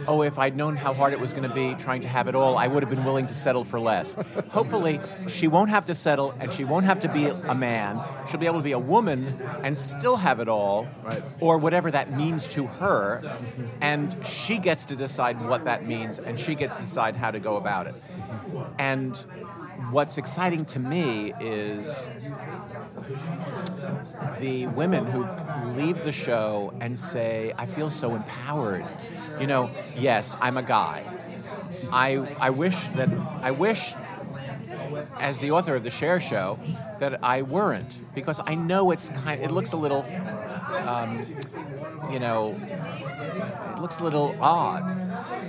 [0.07, 2.35] Oh, if I'd known how hard it was going to be trying to have it
[2.35, 4.17] all, I would have been willing to settle for less.
[4.49, 8.03] Hopefully, she won't have to settle and she won't have to be a man.
[8.29, 10.89] She'll be able to be a woman and still have it all,
[11.41, 13.23] or whatever that means to her.
[13.81, 17.41] And she gets to decide what that means and she gets to decide how to
[17.41, 17.95] go about it.
[18.79, 19.17] And
[19.91, 22.11] what's exciting to me is
[24.39, 25.27] the women who
[25.77, 28.87] leave the show and say, I feel so empowered.
[29.41, 31.03] You know, yes, I'm a guy.
[31.91, 33.09] I, I wish that,
[33.43, 33.95] I wish,
[35.19, 36.59] as the author of the Cher Show,
[36.99, 40.05] that I weren't, because I know it's kind, it looks a little,
[40.73, 41.25] um,
[42.13, 42.55] you know,
[43.75, 44.85] it looks a little odd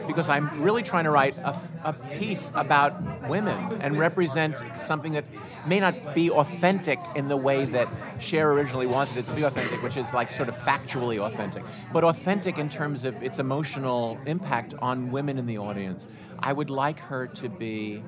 [0.08, 5.26] because I'm really trying to write a, a piece about women and represent something that
[5.66, 7.88] may not be authentic in the way that
[8.20, 11.64] Cher originally wanted it to be authentic, which is like sort of factually authentic,
[11.94, 16.08] but authentic in terms of its emotional impact on women in the audience.
[16.40, 18.04] I would like her to be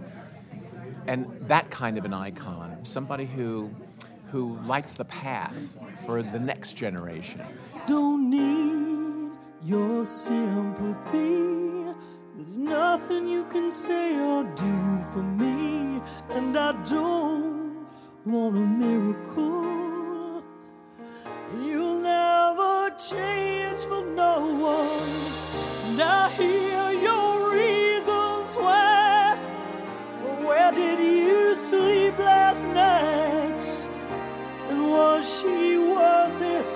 [1.07, 3.71] and that kind of an icon, somebody who
[4.31, 7.41] who lights the path for the next generation.
[7.87, 9.31] don't need
[9.63, 11.93] your sympathy.
[12.35, 14.75] There's nothing you can say or do
[15.13, 16.01] for me,
[16.31, 17.85] and I don't
[18.25, 20.43] want a miracle.
[21.63, 24.35] You'll never change for no
[24.75, 25.13] one,
[25.87, 29.39] and I hear your reasons why.
[30.47, 33.62] Where did you sleep last night?
[34.83, 36.75] Was she worth it?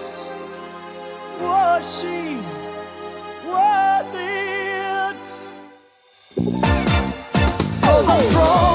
[1.41, 2.37] Was she
[3.45, 5.17] worth it?
[7.83, 8.66] Cause I'm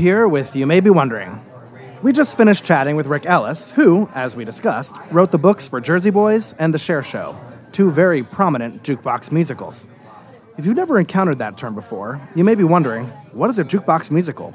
[0.00, 1.44] here with You May Be Wondering.
[2.02, 5.78] We just finished chatting with Rick Elice, who, as we discussed, wrote the books for
[5.78, 7.38] Jersey Boys and The Cher Show,
[7.70, 9.86] two very prominent jukebox musicals.
[10.56, 14.10] If you've never encountered that term before, you may be wondering, what is a jukebox
[14.10, 14.54] musical?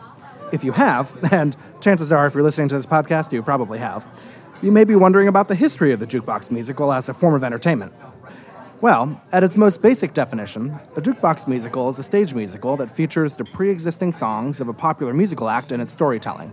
[0.52, 4.08] If you have, and chances are if you're listening to this podcast, you probably have,
[4.64, 7.44] you may be wondering about the history of the jukebox musical as a form of
[7.44, 7.94] entertainment.
[8.82, 13.38] Well, at its most basic definition, a jukebox musical is a stage musical that features
[13.38, 16.52] the pre existing songs of a popular musical act in its storytelling.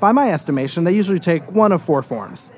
[0.00, 2.52] By my estimation, they usually take one of four forms.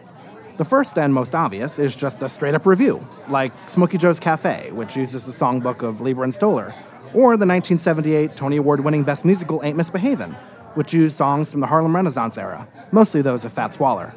[0.59, 4.71] The first and most obvious is just a straight up revue, like Smokey Joe's Cafe,
[4.73, 6.75] which uses the songbook of Leiber and Stoller,
[7.15, 10.35] or the 1978 Tony Award winning Best Musical Ain't Misbehavin',
[10.75, 14.13] which used songs from the Harlem Renaissance era, mostly those of Fats Waller.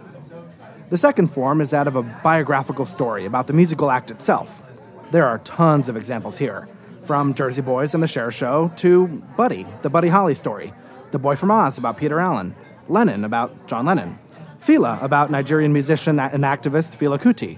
[0.90, 4.62] The second form is that of a biographical story about the musical act itself.
[5.10, 6.68] There are tons of examples here,
[7.02, 10.74] from Jersey Boys and the Cher Show to Buddy, the Buddy Holly story,
[11.12, 12.56] The Boy from Oz about Peter Allen,
[12.88, 14.20] Lennon about John Lennon,
[14.60, 17.58] Fela about Nigerian musician and activist Fela Kuti,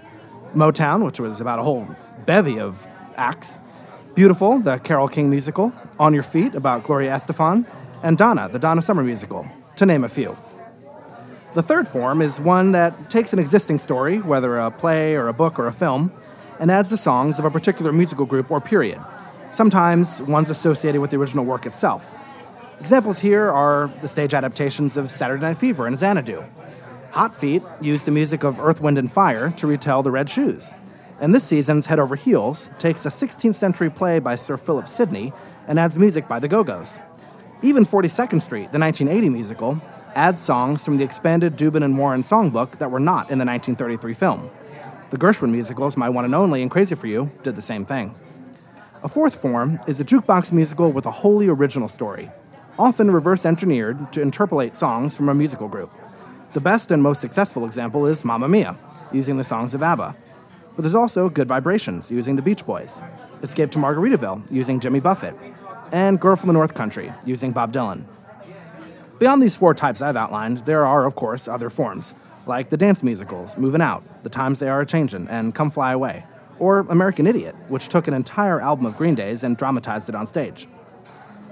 [0.55, 1.87] Motown, which was about a whole
[2.25, 3.59] bevy of acts,
[4.15, 7.69] Beautiful, the Carole King musical, On Your Feet about Gloria Estefan,
[8.03, 10.37] and Donna, the Donna Summer musical, to name a few.
[11.53, 15.33] The third form is one that takes an existing story, whether a play or a
[15.33, 16.11] book or a film,
[16.59, 18.99] and adds the songs of a particular musical group or period,
[19.51, 22.13] sometimes ones associated with the original work itself.
[22.79, 26.43] Examples here are the stage adaptations of Saturday Night Fever and Xanadu.
[27.11, 30.73] Hot Feet used the music of Earth, Wind, and Fire to retell The Red Shoes.
[31.19, 35.33] And this season's Head Over Heels takes a 16th century play by Sir Philip Sidney
[35.67, 36.99] and adds music by the Go Go's.
[37.63, 39.81] Even 42nd Street, the 1980 musical,
[40.17, 44.13] adds songs from the expanded Dubin and Warren songbook that were not in the 1933
[44.15, 44.49] film.
[45.11, 48.15] The Gershwin musicals, My One and Only and Crazy for You, did the same thing.
[49.03, 52.31] A fourth form is a jukebox musical with a wholly original story,
[52.79, 55.91] often reverse engineered to interpolate songs from a musical group.
[56.53, 58.75] The best and most successful example is Mamma Mia,
[59.11, 60.15] using the songs of ABBA.
[60.75, 63.03] But there's also Good Vibrations, using the Beach Boys,
[63.43, 65.35] Escape to Margaritaville, using Jimmy Buffett,
[65.91, 68.03] and Girl from the North Country, using Bob Dylan.
[69.19, 72.13] Beyond these four types I've outlined, there are, of course, other forms,
[72.45, 75.93] like the dance musicals, Moving Out, The Times They Are a Changin', and Come Fly
[75.93, 76.23] Away,
[76.59, 80.27] or American Idiot, which took an entire album of Green Day's and dramatized it on
[80.27, 80.65] stage.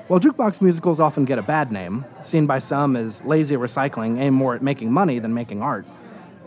[0.08, 4.36] While jukebox musicals often get a bad name, seen by some as lazy recycling aimed
[4.36, 5.88] more at making money than making art,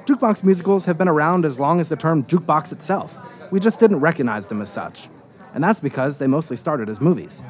[0.04, 3.18] jukebox musicals have been around as long as the term jukebox itself.
[3.50, 5.08] We just didn't recognize them as such.
[5.52, 7.42] And that's because they mostly started as movies.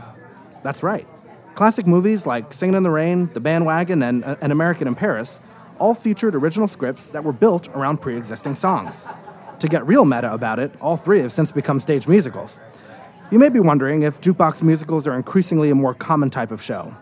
[0.63, 1.07] That's right.
[1.59, 5.41] Classic movies like Singin' in the Rain, The Bandwagon, and uh, An American in Paris
[5.81, 9.09] all featured original scripts that were built around pre existing songs.
[9.59, 12.61] To get real meta about it, all three have since become stage musicals.
[13.33, 16.95] You may be wondering if jukebox musicals are increasingly a more common type of show.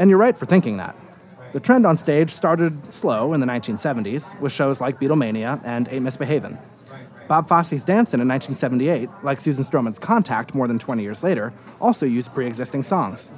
[0.00, 0.96] And you're right for thinking that.
[1.52, 6.04] The trend on stage started slow in the 1970s with shows like Beatlemania and Ain't
[6.04, 6.58] Misbehavin'.
[7.28, 12.06] Bob Fosse's Dancin' in 1978, like Susan Stroman's Contact more than 20 years later, also
[12.06, 13.30] used pre existing songs.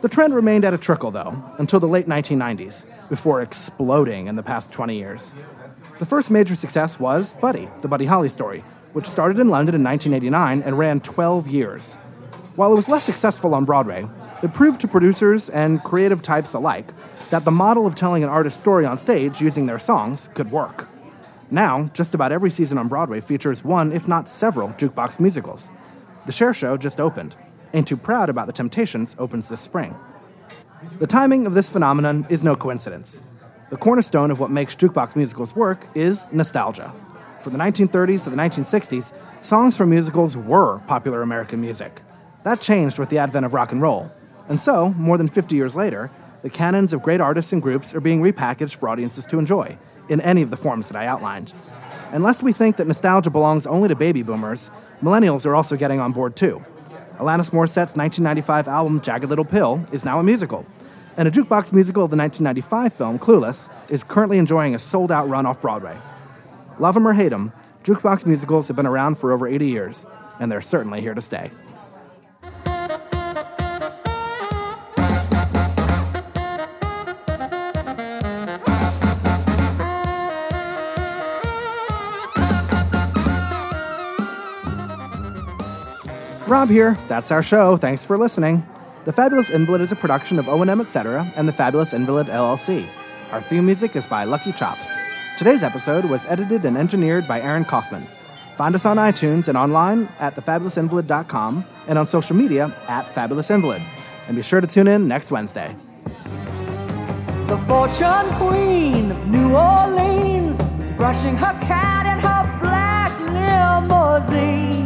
[0.00, 4.44] The trend remained at a trickle, though, until the late 1990s, before exploding in the
[4.44, 5.34] past 20 years.
[5.98, 9.82] The first major success was Buddy, the Buddy Holly story, which started in London in
[9.82, 11.96] 1989 and ran 12 years.
[12.54, 14.06] While it was less successful on Broadway,
[14.40, 16.86] it proved to producers and creative types alike
[17.30, 20.88] that the model of telling an artist's story on stage using their songs could work.
[21.50, 25.72] Now, just about every season on Broadway features one, if not several, jukebox musicals.
[26.26, 27.34] The Cher Show just opened.
[27.74, 29.94] Ain't Too Proud About the Temptations opens this spring.
[30.98, 33.22] The timing of this phenomenon is no coincidence.
[33.70, 36.92] The cornerstone of what makes jukebox musicals work is nostalgia.
[37.42, 39.12] From the 1930s to the 1960s,
[39.42, 42.00] songs from musicals were popular American music.
[42.44, 44.10] That changed with the advent of rock and roll.
[44.48, 46.10] And so, more than 50 years later,
[46.42, 49.76] the canons of great artists and groups are being repackaged for audiences to enjoy,
[50.08, 51.52] in any of the forms that I outlined.
[52.12, 54.70] And lest we think that nostalgia belongs only to baby boomers,
[55.02, 56.64] millennials are also getting on board too.
[57.18, 60.64] Alanis Morissette's 1995 album Jagged Little Pill is now a musical,
[61.16, 65.28] and a jukebox musical of the 1995 film Clueless is currently enjoying a sold out
[65.28, 65.96] run off Broadway.
[66.78, 67.52] Love 'em or hate 'em,
[67.82, 70.06] jukebox musicals have been around for over 80 years,
[70.38, 71.50] and they're certainly here to stay.
[86.58, 86.94] Rob here.
[87.06, 87.76] That's our show.
[87.76, 88.66] Thanks for listening.
[89.04, 91.24] The Fabulous Invalid is a production of O&M Etc.
[91.36, 92.84] and the Fabulous Invalid LLC.
[93.30, 94.92] Our theme music is by Lucky Chops.
[95.38, 98.08] Today's episode was edited and engineered by Aaron Kaufman.
[98.56, 103.80] Find us on iTunes and online at thefabulousinvalid.com and on social media at Fabulous Invalid.
[104.26, 105.76] And be sure to tune in next Wednesday.
[107.46, 114.77] The fortune queen of New Orleans was brushing her cat in her black limousine.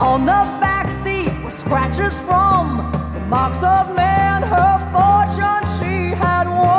[0.00, 2.76] On the back seat were scratches from
[3.14, 4.42] the marks of men.
[4.42, 6.76] Her fortune she had won.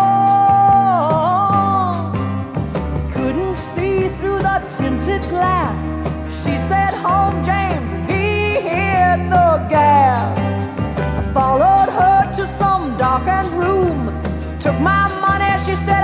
[3.11, 5.97] Couldn't see through the tinted glass.
[6.29, 10.19] She said, "Home, James." and He hit the gas.
[10.99, 13.99] I followed her to some darkened room.
[14.43, 16.03] She took my money, she said,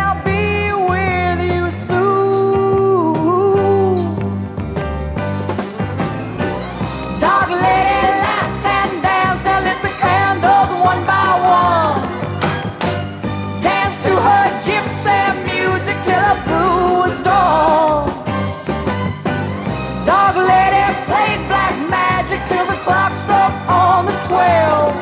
[24.44, 24.94] twelve.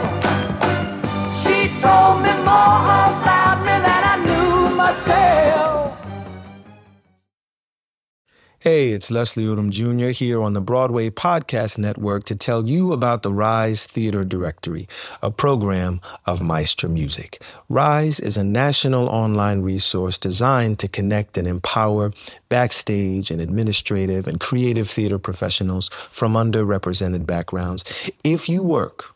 [1.41, 5.97] She told me more about me than I knew myself.
[8.59, 10.09] Hey, it's Leslie Odom Jr.
[10.09, 14.87] here on the Broadway Podcast Network to tell you about the RISE Theater Directory,
[15.23, 17.41] a program of Maestro Music.
[17.69, 22.11] RISE is a national online resource designed to connect and empower
[22.49, 27.83] backstage and administrative and creative theater professionals from underrepresented backgrounds.
[28.23, 29.15] If you work,